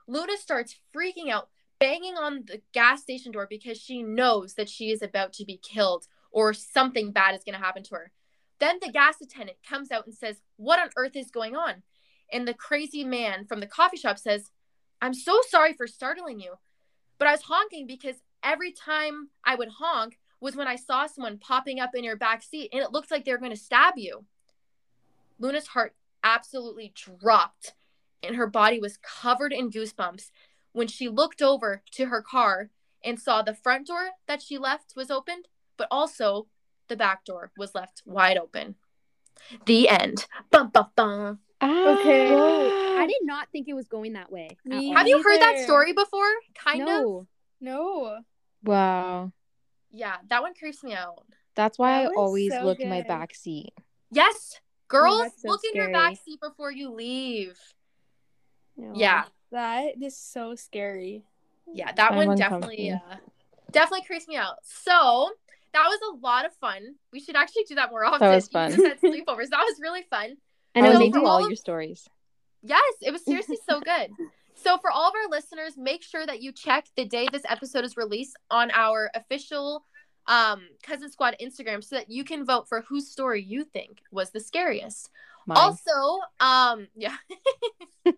Luna 0.07 0.37
starts 0.37 0.77
freaking 0.95 1.31
out, 1.31 1.49
banging 1.79 2.15
on 2.15 2.45
the 2.47 2.63
gas 2.73 3.03
station 3.03 3.33
door 3.33 3.47
because 3.49 3.79
she 3.79 4.03
knows 4.03 4.55
that 4.55 4.69
she 4.69 4.91
is 4.91 5.03
about 5.03 5.33
to 5.35 5.45
be 5.45 5.59
killed 5.59 6.07
or 6.31 6.53
something 6.53 7.13
bad 7.13 7.35
is 7.35 7.45
going 7.45 7.59
to 7.59 7.65
happen 7.65 7.83
to 7.83 7.95
her. 7.95 8.13
Then 8.59 8.79
the 8.81 8.93
gas 8.93 9.21
attendant 9.21 9.59
comes 9.69 9.91
out 9.91 10.07
and 10.07 10.15
says, 10.15 10.41
What 10.57 10.81
on 10.81 10.91
earth 10.97 11.17
is 11.17 11.31
going 11.31 11.57
on? 11.57 11.83
And 12.33 12.47
the 12.47 12.55
crazy 12.55 13.05
man 13.05 13.47
from 13.47 13.61
the 13.61 13.67
coffee 13.67 13.97
shop 13.97 14.19
says, 14.19 14.51
I'm 15.01 15.15
so 15.15 15.41
sorry 15.49 15.75
for 15.75 15.87
startling 15.87 16.41
you, 16.41 16.55
but 17.19 17.29
I 17.29 17.33
was 17.33 17.43
honking 17.43 17.87
because 17.87 18.17
every 18.43 18.73
time 18.73 19.29
I 19.45 19.55
would 19.55 19.69
honk 19.79 20.19
was 20.41 20.57
when 20.57 20.69
I 20.69 20.77
saw 20.77 21.07
someone 21.07 21.39
popping 21.39 21.81
up 21.81 21.91
in 21.95 22.05
your 22.05 22.17
back 22.17 22.43
seat 22.43 22.71
and 22.73 22.83
it 22.83 22.93
looked 22.93 23.11
like 23.11 23.25
they 23.25 23.33
were 23.33 23.39
going 23.39 23.51
to 23.51 23.57
stab 23.57 23.95
you. 23.97 24.25
Luna's 25.39 25.69
heart 25.69 25.95
absolutely 26.27 26.93
dropped 26.95 27.75
and 28.23 28.37
her 28.37 28.47
body 28.47 28.81
was 28.81 28.99
covered 28.99 29.53
in 29.53 29.71
goosebumps 29.71 30.31
when 30.73 30.89
she 30.89 31.09
looked 31.09 31.41
over 31.41 31.83
to 31.93 32.07
her 32.07 32.21
car 32.21 32.71
and 33.05 33.21
saw 33.21 33.43
the 33.43 33.55
front 33.55 33.87
door 33.87 34.11
that 34.27 34.43
she 34.43 34.59
left 34.59 34.95
was 34.97 35.11
opened, 35.11 35.47
but 35.77 35.87
also 35.91 36.49
the 36.89 36.97
back 36.97 37.25
door 37.25 37.53
was 37.57 37.75
left 37.75 38.03
wide 38.05 38.37
open. 38.37 38.75
The 39.67 39.89
end. 39.89 40.27
Bum, 40.51 40.71
bum, 40.71 40.87
bum. 40.97 41.39
Okay. 41.63 42.31
Ah. 42.31 42.35
Whoa, 42.35 42.97
I 42.99 43.07
did 43.07 43.23
not 43.23 43.49
think 43.53 43.69
it 43.69 43.75
was 43.75 43.87
going 43.87 44.15
that 44.15 44.33
way. 44.33 44.57
Me. 44.65 44.91
Have 44.91 45.07
you 45.07 45.23
heard 45.23 45.41
that 45.41 45.61
story 45.61 45.93
before? 45.93 46.31
Kind 46.55 46.83
of. 46.83 46.89
no. 46.89 47.27
No. 47.61 48.19
Wow. 48.65 49.33
Yeah, 49.91 50.17
that 50.29 50.43
one 50.43 50.55
creeps 50.55 50.83
me 50.83 50.93
out. 50.93 51.25
That's 51.55 51.79
why 51.79 52.03
That 52.03 52.11
I 52.11 52.15
always 52.17 52.53
so 52.53 52.65
look 52.65 52.81
in 52.81 52.91
my 52.91 53.03
back 53.03 53.35
seat. 53.35 53.73
Yes, 54.11 54.61
girls, 54.89 55.21
that's 55.23 55.43
so 55.43 55.49
look 55.49 55.61
in 55.65 55.75
your 55.75 55.85
scary. 55.87 55.93
back 55.93 56.17
seat 56.25 56.41
before 56.41 56.71
you 56.71 56.91
leave. 56.91 57.59
No. 58.77 58.93
Yeah, 58.95 59.25
That 59.53 60.01
is 60.03 60.17
so 60.17 60.55
scary. 60.55 61.25
yeah, 61.73 61.93
that 61.93 62.13
I'm 62.13 62.27
one 62.27 62.37
definitely, 62.37 62.91
uh, 62.91 62.99
definitely 63.73 64.05
creeps 64.07 64.29
me 64.29 64.37
out. 64.37 64.57
So 64.63 65.31
that 65.73 65.85
was 65.89 65.99
a 66.13 66.17
lot 66.25 66.45
of 66.47 66.53
fun. 66.55 66.95
We 67.13 67.21
should 67.21 67.37
actually 67.37 67.65
do 67.65 67.75
that 67.77 67.91
more 67.91 68.05
often. 68.05 68.21
That 68.29 68.35
was 68.35 68.49
even 68.55 68.71
fun. 68.73 68.91
just 68.91 69.03
sleepovers. 69.03 69.49
That 69.51 69.65
was 69.65 69.77
really 69.81 70.03
fun. 70.11 70.37
I 70.75 70.81
know. 70.81 70.91
I 70.91 70.93
So 70.93 70.99
me 70.99 71.07
listened 71.07 71.15
for 71.15 71.21
all 71.21 71.27
all 71.39 71.45
of- 71.45 71.51
your 71.51 71.57
stories. 71.57 72.09
Yes, 72.63 72.95
it 73.01 73.13
was 73.13 73.25
seriously 73.25 73.59
so 73.69 73.81
good. 73.81 74.11
So, 74.59 74.79
for 74.79 74.91
all 74.91 75.09
of 75.09 75.15
our 75.15 75.31
listeners, 75.31 75.77
make 75.77 76.03
sure 76.03 76.27
that 76.27 76.41
you 76.43 76.51
check 76.51 76.87
the 76.97 77.05
day 77.05 77.29
this 77.31 77.43
episode 77.49 77.85
is 77.85 77.97
released 77.97 78.37
on 78.51 78.71
our 78.73 79.11
official 79.15 79.85
um, 80.29 80.63
Cousin 80.83 81.11
Squad 81.11 81.37
Instagram 81.41 81.83
so 81.83 81.97
that 81.97 82.11
you 82.11 82.25
can 82.25 82.45
vote 82.45 82.69
for 82.69 82.83
whose 82.83 83.11
story 83.11 83.43
you 83.43 83.65
think 83.65 84.03
was 84.11 84.31
the 84.31 84.41
scariest. 84.41 85.11
Mine. 85.47 85.59
Also, 85.59 86.21
um, 86.41 86.89
yeah, 86.97 87.17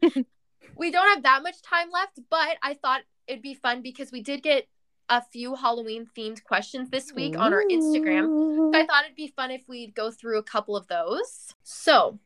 we 0.76 0.90
don't 0.90 1.08
have 1.08 1.22
that 1.24 1.42
much 1.42 1.60
time 1.62 1.90
left, 1.90 2.20
but 2.30 2.56
I 2.62 2.74
thought 2.74 3.02
it'd 3.26 3.42
be 3.42 3.54
fun 3.54 3.82
because 3.82 4.10
we 4.10 4.22
did 4.22 4.42
get 4.42 4.66
a 5.10 5.22
few 5.22 5.54
Halloween 5.54 6.06
themed 6.16 6.42
questions 6.44 6.90
this 6.90 7.12
week 7.12 7.38
on 7.38 7.52
our 7.52 7.64
Instagram. 7.70 8.72
So 8.72 8.78
I 8.78 8.86
thought 8.86 9.04
it'd 9.04 9.16
be 9.16 9.28
fun 9.28 9.50
if 9.50 9.62
we'd 9.68 9.94
go 9.94 10.10
through 10.10 10.38
a 10.38 10.42
couple 10.42 10.76
of 10.76 10.86
those. 10.86 11.54
So 11.62 12.18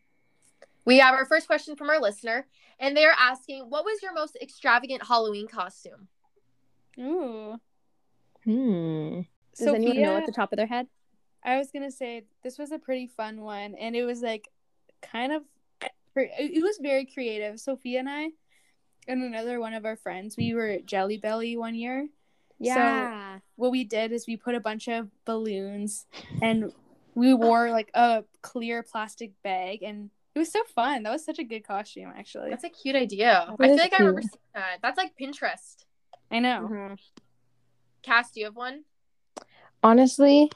we 0.84 0.98
have 0.98 1.14
our 1.14 1.24
first 1.24 1.46
question 1.46 1.76
from 1.76 1.90
our 1.90 2.00
listener, 2.00 2.46
and 2.78 2.96
they're 2.96 3.14
asking, 3.18 3.66
What 3.68 3.84
was 3.84 4.02
your 4.02 4.12
most 4.12 4.36
extravagant 4.40 5.06
Halloween 5.06 5.48
costume? 5.48 6.08
Ooh. 6.98 7.60
Hmm. 8.44 9.20
Does 9.58 9.68
anyone 9.68 10.00
know 10.00 10.16
at 10.16 10.26
the 10.26 10.32
top 10.32 10.52
of 10.52 10.56
their 10.56 10.66
head? 10.66 10.86
I 11.44 11.58
was 11.58 11.70
gonna 11.72 11.90
say 11.90 12.24
this 12.42 12.58
was 12.58 12.72
a 12.72 12.78
pretty 12.78 13.06
fun 13.06 13.40
one, 13.40 13.74
and 13.74 13.96
it 13.96 14.04
was 14.04 14.22
like 14.22 14.48
kind 15.00 15.32
of 15.32 15.42
it 15.80 16.30
it 16.38 16.62
was 16.62 16.78
very 16.80 17.04
creative. 17.06 17.58
Sophia 17.58 17.98
and 17.98 18.08
I 18.08 18.28
and 19.08 19.22
another 19.24 19.58
one 19.58 19.74
of 19.74 19.84
our 19.84 19.96
friends, 19.96 20.36
we 20.36 20.54
were 20.54 20.68
at 20.68 20.86
Jelly 20.86 21.16
Belly 21.16 21.56
one 21.56 21.74
year. 21.74 22.08
Yeah. 22.58 23.40
What 23.56 23.72
we 23.72 23.82
did 23.82 24.12
is 24.12 24.26
we 24.28 24.36
put 24.36 24.54
a 24.54 24.60
bunch 24.60 24.86
of 24.88 25.08
balloons 25.24 26.06
and 26.40 26.72
we 27.14 27.34
wore 27.34 27.70
like 27.70 27.90
a 27.94 28.24
clear 28.40 28.82
plastic 28.82 29.32
bag, 29.42 29.82
and 29.82 30.10
it 30.34 30.38
was 30.38 30.50
so 30.52 30.62
fun. 30.64 31.02
That 31.02 31.10
was 31.10 31.24
such 31.24 31.38
a 31.38 31.44
good 31.44 31.66
costume, 31.66 32.12
actually. 32.16 32.50
That's 32.50 32.64
a 32.64 32.70
cute 32.70 32.96
idea. 32.96 33.54
That 33.58 33.64
I 33.64 33.66
feel 33.66 33.74
is 33.74 33.80
like 33.80 33.92
I 33.92 33.98
remember 33.98 34.22
seeing 34.22 34.30
that. 34.54 34.78
That's 34.80 34.96
like 34.96 35.12
Pinterest. 35.20 35.84
I 36.30 36.38
know. 36.38 36.68
Mhm. 36.70 36.98
Cass, 38.02 38.30
do 38.30 38.40
you 38.40 38.46
have 38.46 38.56
one? 38.56 38.84
Honestly, 39.82 40.50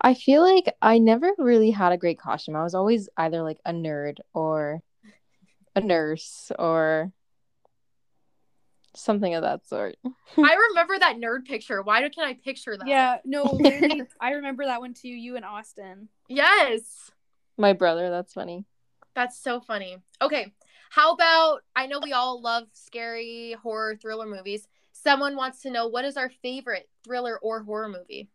I 0.00 0.14
feel 0.14 0.42
like 0.42 0.74
I 0.80 0.98
never 0.98 1.32
really 1.38 1.70
had 1.70 1.92
a 1.92 1.98
great 1.98 2.18
costume. 2.18 2.56
I 2.56 2.62
was 2.62 2.74
always 2.74 3.08
either 3.16 3.42
like 3.42 3.58
a 3.64 3.72
nerd 3.72 4.18
or 4.32 4.80
a 5.76 5.80
nurse 5.80 6.50
or 6.58 7.12
something 8.94 9.34
of 9.34 9.42
that 9.42 9.66
sort. 9.68 9.96
I 10.38 10.56
remember 10.70 10.98
that 10.98 11.16
nerd 11.16 11.44
picture. 11.44 11.82
Why 11.82 12.00
do- 12.00 12.10
can 12.10 12.24
I 12.26 12.34
picture 12.34 12.76
that? 12.76 12.88
Yeah, 12.88 13.18
no, 13.24 13.58
I 14.20 14.32
remember 14.32 14.64
that 14.64 14.80
one 14.80 14.94
too. 14.94 15.08
You 15.08 15.36
and 15.36 15.44
Austin. 15.44 16.08
Yes. 16.28 17.10
My 17.58 17.72
brother, 17.74 18.10
that's 18.10 18.32
funny. 18.32 18.64
That's 19.14 19.38
so 19.38 19.60
funny. 19.60 19.98
Okay. 20.22 20.52
How 20.90 21.12
about 21.12 21.60
I 21.76 21.86
know 21.86 22.00
we 22.02 22.12
all 22.12 22.40
love 22.40 22.64
scary 22.72 23.54
horror 23.62 23.96
thriller 23.96 24.26
movies. 24.26 24.66
Someone 25.02 25.34
wants 25.36 25.62
to 25.62 25.70
know 25.70 25.86
what 25.88 26.04
is 26.04 26.16
our 26.16 26.28
favorite 26.42 26.88
thriller 27.04 27.38
or 27.38 27.62
horror 27.62 27.88
movie? 27.88 28.28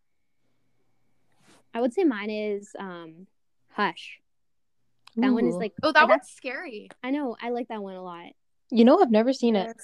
I 1.73 1.81
would 1.81 1.93
say 1.93 2.03
mine 2.03 2.29
is 2.29 2.75
um 2.79 3.27
Hush. 3.73 4.19
That 5.17 5.31
one 5.33 5.45
is 5.47 5.55
like 5.55 5.73
Oh, 5.83 5.91
that 5.91 6.03
I- 6.03 6.05
one's 6.07 6.29
scary. 6.29 6.89
I 7.03 7.11
know, 7.11 7.35
I 7.41 7.49
like 7.49 7.67
that 7.67 7.81
one 7.83 7.95
a 7.95 8.03
lot. 8.03 8.31
You 8.71 8.83
know, 8.83 8.99
I've 8.99 9.11
never 9.11 9.31
seen 9.31 9.55
it. 9.55 9.75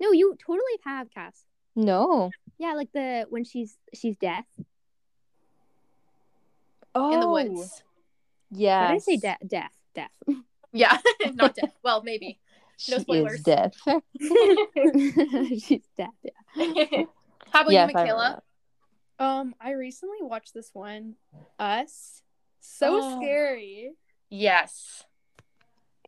No, 0.00 0.12
you 0.12 0.36
totally 0.44 0.78
have 0.84 1.10
Cass. 1.10 1.44
No. 1.76 2.30
Yeah, 2.58 2.72
like 2.74 2.90
the 2.92 3.26
when 3.30 3.44
she's 3.44 3.76
she's 3.94 4.16
deaf. 4.16 4.44
Oh, 6.94 7.12
In 7.14 7.20
the 7.20 7.28
woods. 7.28 7.82
Yeah. 8.50 8.88
did 8.88 8.94
I 8.94 8.98
say 8.98 9.16
deaf? 9.18 9.38
Deaf, 9.46 9.70
deaf. 9.94 10.10
Yeah, 10.72 10.98
not 11.34 11.54
dead. 11.54 11.72
Well, 11.82 12.02
maybe. 12.02 12.38
She 12.78 12.92
No 12.92 12.98
spoilers. 12.98 13.32
is 13.34 13.42
deaf. 13.42 13.74
she's 15.58 15.82
deaf. 15.96 16.10
Yeah. 16.22 16.32
How 17.52 17.62
about 17.62 17.72
Yes, 17.72 17.90
you, 17.90 17.98
I 17.98 18.02
Michaela? 18.02 18.42
Um, 19.18 19.54
I 19.60 19.72
recently 19.72 20.18
watched 20.20 20.54
this 20.54 20.70
one, 20.72 21.14
Us. 21.58 22.22
So 22.60 23.00
Oh. 23.02 23.20
scary. 23.20 23.92
Yes. 24.30 25.04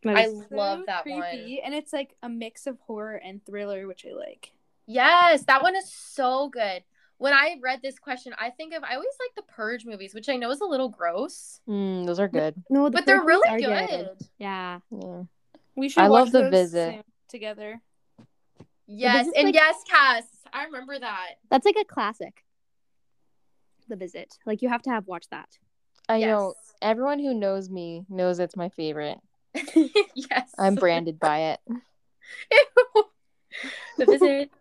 I 0.06 0.26
is- 0.26 0.44
love 0.50 0.80
So 0.80 0.84
that 0.86 1.06
one. 1.06 1.22
And 1.64 1.74
it's 1.74 1.92
like 1.92 2.14
a 2.22 2.28
mix 2.28 2.66
of 2.66 2.78
horror 2.86 3.16
and 3.16 3.44
thriller, 3.44 3.86
which 3.88 4.06
I 4.08 4.14
like. 4.14 4.52
Yes, 4.86 5.44
that 5.44 5.62
one 5.62 5.74
is 5.76 5.90
so 5.92 6.48
good. 6.48 6.84
When 7.18 7.32
I 7.34 7.56
read 7.60 7.80
this 7.82 7.98
question, 7.98 8.32
I 8.38 8.50
think 8.50 8.72
of 8.74 8.82
I 8.82 8.94
always 8.94 9.08
like 9.20 9.34
the 9.36 9.52
Purge 9.52 9.84
movies, 9.84 10.14
which 10.14 10.28
I 10.28 10.36
know 10.36 10.50
is 10.50 10.60
a 10.60 10.64
little 10.66 10.88
gross, 10.88 11.60
Mm, 11.68 12.06
those 12.06 12.18
are 12.18 12.28
good. 12.28 12.54
no, 12.70 12.84
the 12.84 12.92
but 12.92 13.06
they're 13.06 13.22
really 13.22 13.48
ones 13.50 13.64
are 13.64 13.86
good. 13.86 14.08
Yeah. 14.38 14.78
Yeah. 14.90 15.22
We 15.80 15.88
should 15.88 16.02
I 16.02 16.10
watch 16.10 16.24
love 16.26 16.32
The 16.32 16.40
those 16.42 16.50
Visit. 16.50 17.06
together. 17.28 17.80
Yes, 18.86 19.28
and 19.34 19.46
like- 19.46 19.54
yes, 19.54 19.76
Cass, 19.88 20.24
I 20.52 20.64
remember 20.64 20.98
that. 20.98 21.36
That's 21.48 21.64
like 21.64 21.76
a 21.80 21.86
classic. 21.86 22.44
The 23.88 23.96
visit. 23.96 24.36
Like 24.44 24.60
you 24.60 24.68
have 24.68 24.82
to 24.82 24.90
have 24.90 25.06
watched 25.06 25.30
that. 25.30 25.48
I 26.06 26.20
know 26.20 26.52
everyone 26.82 27.18
who 27.18 27.32
knows 27.32 27.70
me 27.70 28.04
knows 28.10 28.40
it's 28.40 28.56
my 28.56 28.68
favorite. 28.68 29.18
yes, 29.54 30.52
I'm 30.58 30.74
branded 30.74 31.18
by 31.18 31.56
it. 31.56 31.60
the 33.96 34.04
visit. 34.06 34.50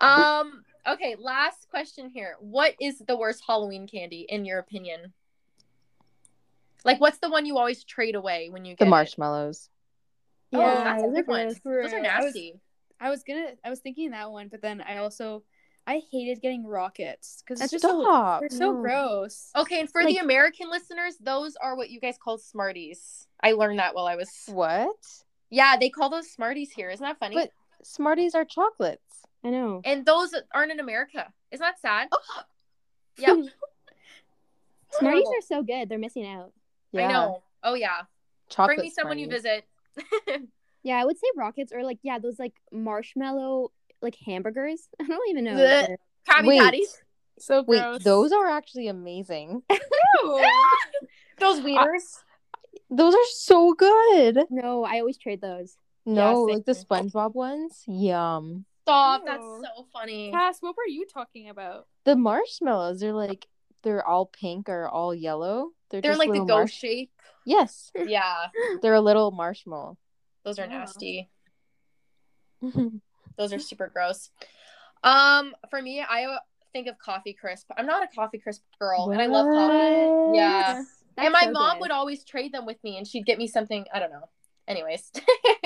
Um. 0.00 0.62
Okay, 0.86 1.16
last 1.18 1.68
question 1.70 2.08
here. 2.08 2.36
What 2.38 2.74
is 2.80 2.98
the 3.00 3.16
worst 3.16 3.42
Halloween 3.44 3.88
candy 3.88 4.26
in 4.28 4.44
your 4.44 4.60
opinion? 4.60 5.12
Like, 6.84 7.00
what's 7.00 7.18
the 7.18 7.28
one 7.28 7.46
you 7.46 7.58
always 7.58 7.82
trade 7.82 8.14
away 8.14 8.48
when 8.48 8.64
you 8.64 8.74
get 8.76 8.78
The 8.78 8.86
it? 8.86 8.90
Marshmallows. 10.52 10.78
Oh, 10.78 10.78
Yeah, 10.78 10.84
that's 10.84 11.02
a 11.02 11.06
those 11.06 11.10
are 11.12 11.14
good 11.22 11.26
one. 11.28 11.46
gross. 11.46 11.54
Those 11.64 11.92
are 11.92 11.96
Right. 12.02 12.10
I 12.10 12.16
was- 12.18 12.24
nasty. 12.34 12.60
I 13.00 13.10
was 13.10 13.22
gonna 13.22 13.52
I 13.64 13.70
was 13.70 13.80
thinking 13.80 14.10
that 14.10 14.30
one, 14.32 14.48
but 14.48 14.60
then 14.62 14.80
I 14.80 14.96
also 14.98 15.44
I 15.86 16.02
hated 16.10 16.42
getting 16.42 16.66
rockets 16.66 17.42
because 17.42 17.60
it's 17.62 17.70
just 17.70 17.82
so 17.82 18.02
Stop. 18.02 18.40
they're 18.40 18.50
so 18.50 18.72
No. 18.72 18.80
gross. 18.82 19.50
Okay, 19.56 19.80
and 19.80 19.90
for 19.90 20.04
the 20.04 20.18
American 20.18 20.68
listeners, 20.68 21.16
those 21.18 21.56
are 21.56 21.76
what 21.76 21.88
you 21.90 21.98
guys 22.00 22.18
call 22.18 22.36
Smarties. 22.38 23.26
I 23.42 23.52
learned 23.52 23.78
that 23.78 23.94
while 23.94 24.06
I 24.06 24.16
was. 24.16 24.28
What? 24.48 24.96
Yeah, 25.48 25.76
they 25.78 25.88
call 25.88 26.10
those 26.10 26.30
Smarties 26.30 26.72
here. 26.72 26.90
Isn't 26.90 27.04
that 27.04 27.18
funny? 27.18 27.36
But 27.36 27.52
Smarties 27.82 28.34
are 28.34 28.44
chocolates. 28.44 29.22
I 29.44 29.50
know. 29.50 29.80
and 29.84 30.04
those 30.04 30.34
aren't 30.52 30.72
in 30.72 30.80
America. 30.80 31.32
Isn't 31.52 31.64
that 31.64 31.80
sad? 31.80 32.08
Yep. 33.18 33.36
Smarties 34.90 35.26
are 35.28 35.40
so 35.42 35.62
good. 35.62 35.88
They're 35.88 35.98
missing 35.98 36.26
out. 36.26 36.52
Yeah. 36.92 37.08
I 37.08 37.12
know. 37.12 37.42
Oh 37.62 37.74
yeah. 37.74 38.02
Chocolate 38.48 38.76
Bring 38.78 38.86
me 38.86 38.90
some 38.90 39.08
when 39.08 39.18
you 39.18 39.28
visit. 39.28 39.64
Yeah, 40.84 40.96
I 40.96 41.04
would 41.04 41.18
say 41.18 41.26
rockets 41.36 41.72
or 41.72 41.82
like 41.82 41.98
yeah, 42.02 42.18
those 42.18 42.38
like 42.38 42.54
marshmallow 42.72 43.72
like 44.00 44.16
hamburgers. 44.24 44.88
I 45.00 45.06
don't 45.06 45.28
even 45.28 45.44
know. 45.44 45.54
Blech. 45.54 45.96
Krabby 46.26 46.46
Wait. 46.46 46.60
Patties. 46.60 47.02
So 47.38 47.62
Wait, 47.62 47.80
gross. 47.80 48.04
those 48.04 48.32
are 48.32 48.46
actually 48.48 48.88
amazing. 48.88 49.62
Those 51.38 51.60
wieners. 51.60 52.22
Those 52.90 53.14
are 53.14 53.26
so 53.30 53.74
good. 53.74 54.40
No, 54.50 54.82
I 54.84 54.98
always 54.98 55.18
trade 55.18 55.40
those. 55.40 55.76
No, 56.04 56.46
same 56.46 56.56
like 56.56 56.64
the. 56.64 56.72
SpongeBob 56.72 57.34
ones. 57.34 57.84
Yum. 57.86 58.64
Stop. 58.82 59.24
That's 59.24 59.44
so 59.44 59.86
funny. 59.92 60.32
Cass, 60.32 60.60
what 60.60 60.76
were 60.76 60.88
you 60.88 61.06
talking 61.06 61.48
about? 61.48 61.86
The 62.04 62.16
marshmallows, 62.16 63.00
they're 63.00 63.12
like 63.12 63.46
they're 63.82 64.04
all 64.06 64.26
pink 64.26 64.68
or 64.68 64.88
all 64.88 65.14
yellow. 65.14 65.70
They're, 65.90 66.00
They're 66.00 66.12
just 66.12 66.18
like 66.18 66.28
the 66.28 66.32
little 66.32 66.46
ghost 66.46 66.58
marsh- 66.58 66.72
shape. 66.72 67.12
Yes, 67.48 67.90
Yeah, 68.06 68.48
they're 68.82 68.92
a 68.94 69.00
little 69.00 69.30
marshmallow. 69.30 69.96
those 70.44 70.58
are 70.58 70.66
Wow. 70.66 70.80
nasty. 70.80 71.30
Those 73.38 73.52
are 73.54 73.58
super 73.58 73.86
gross. 73.88 74.30
Um, 75.02 75.54
for 75.70 75.80
me, 75.80 76.00
I 76.02 76.38
think 76.72 76.88
of 76.88 76.98
coffee 76.98 77.32
crisp. 77.32 77.70
I'm 77.76 77.86
not 77.86 78.02
a 78.02 78.08
coffee 78.14 78.38
crisp 78.38 78.62
girl, 78.78 79.10
and 79.12 79.22
I 79.22 79.26
love 79.26 79.46
coffee. 79.46 80.34
Yeah. 80.36 80.74
That's 80.74 80.98
and 81.16 81.32
my 81.32 81.44
so 81.44 81.52
mom 81.52 81.74
good. 81.74 81.82
would 81.82 81.90
always 81.90 82.24
trade 82.24 82.52
them 82.52 82.66
with 82.66 82.82
me, 82.84 82.98
and 82.98 83.06
she'd 83.06 83.24
get 83.24 83.38
me 83.38 83.46
something. 83.46 83.86
I 83.94 83.98
don't 84.00 84.10
know. 84.10 84.28
Anyways, 84.66 85.10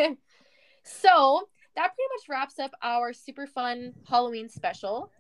so 0.85 1.49
that 1.75 1.95
pretty 1.95 2.09
much 2.15 2.29
wraps 2.29 2.59
up 2.59 2.73
our 2.83 3.13
super 3.13 3.47
fun 3.47 3.95
Halloween 4.09 4.49
special. 4.49 5.11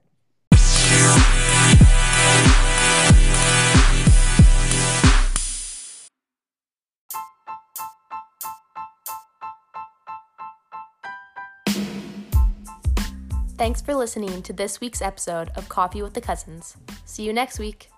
Thanks 13.62 13.80
for 13.80 13.94
listening 13.94 14.42
to 14.42 14.52
this 14.52 14.80
week's 14.80 15.00
episode 15.00 15.52
of 15.54 15.68
Coffee 15.68 16.02
with 16.02 16.14
the 16.14 16.20
Cousins. 16.20 16.76
See 17.04 17.22
you 17.22 17.32
next 17.32 17.60
week. 17.60 17.91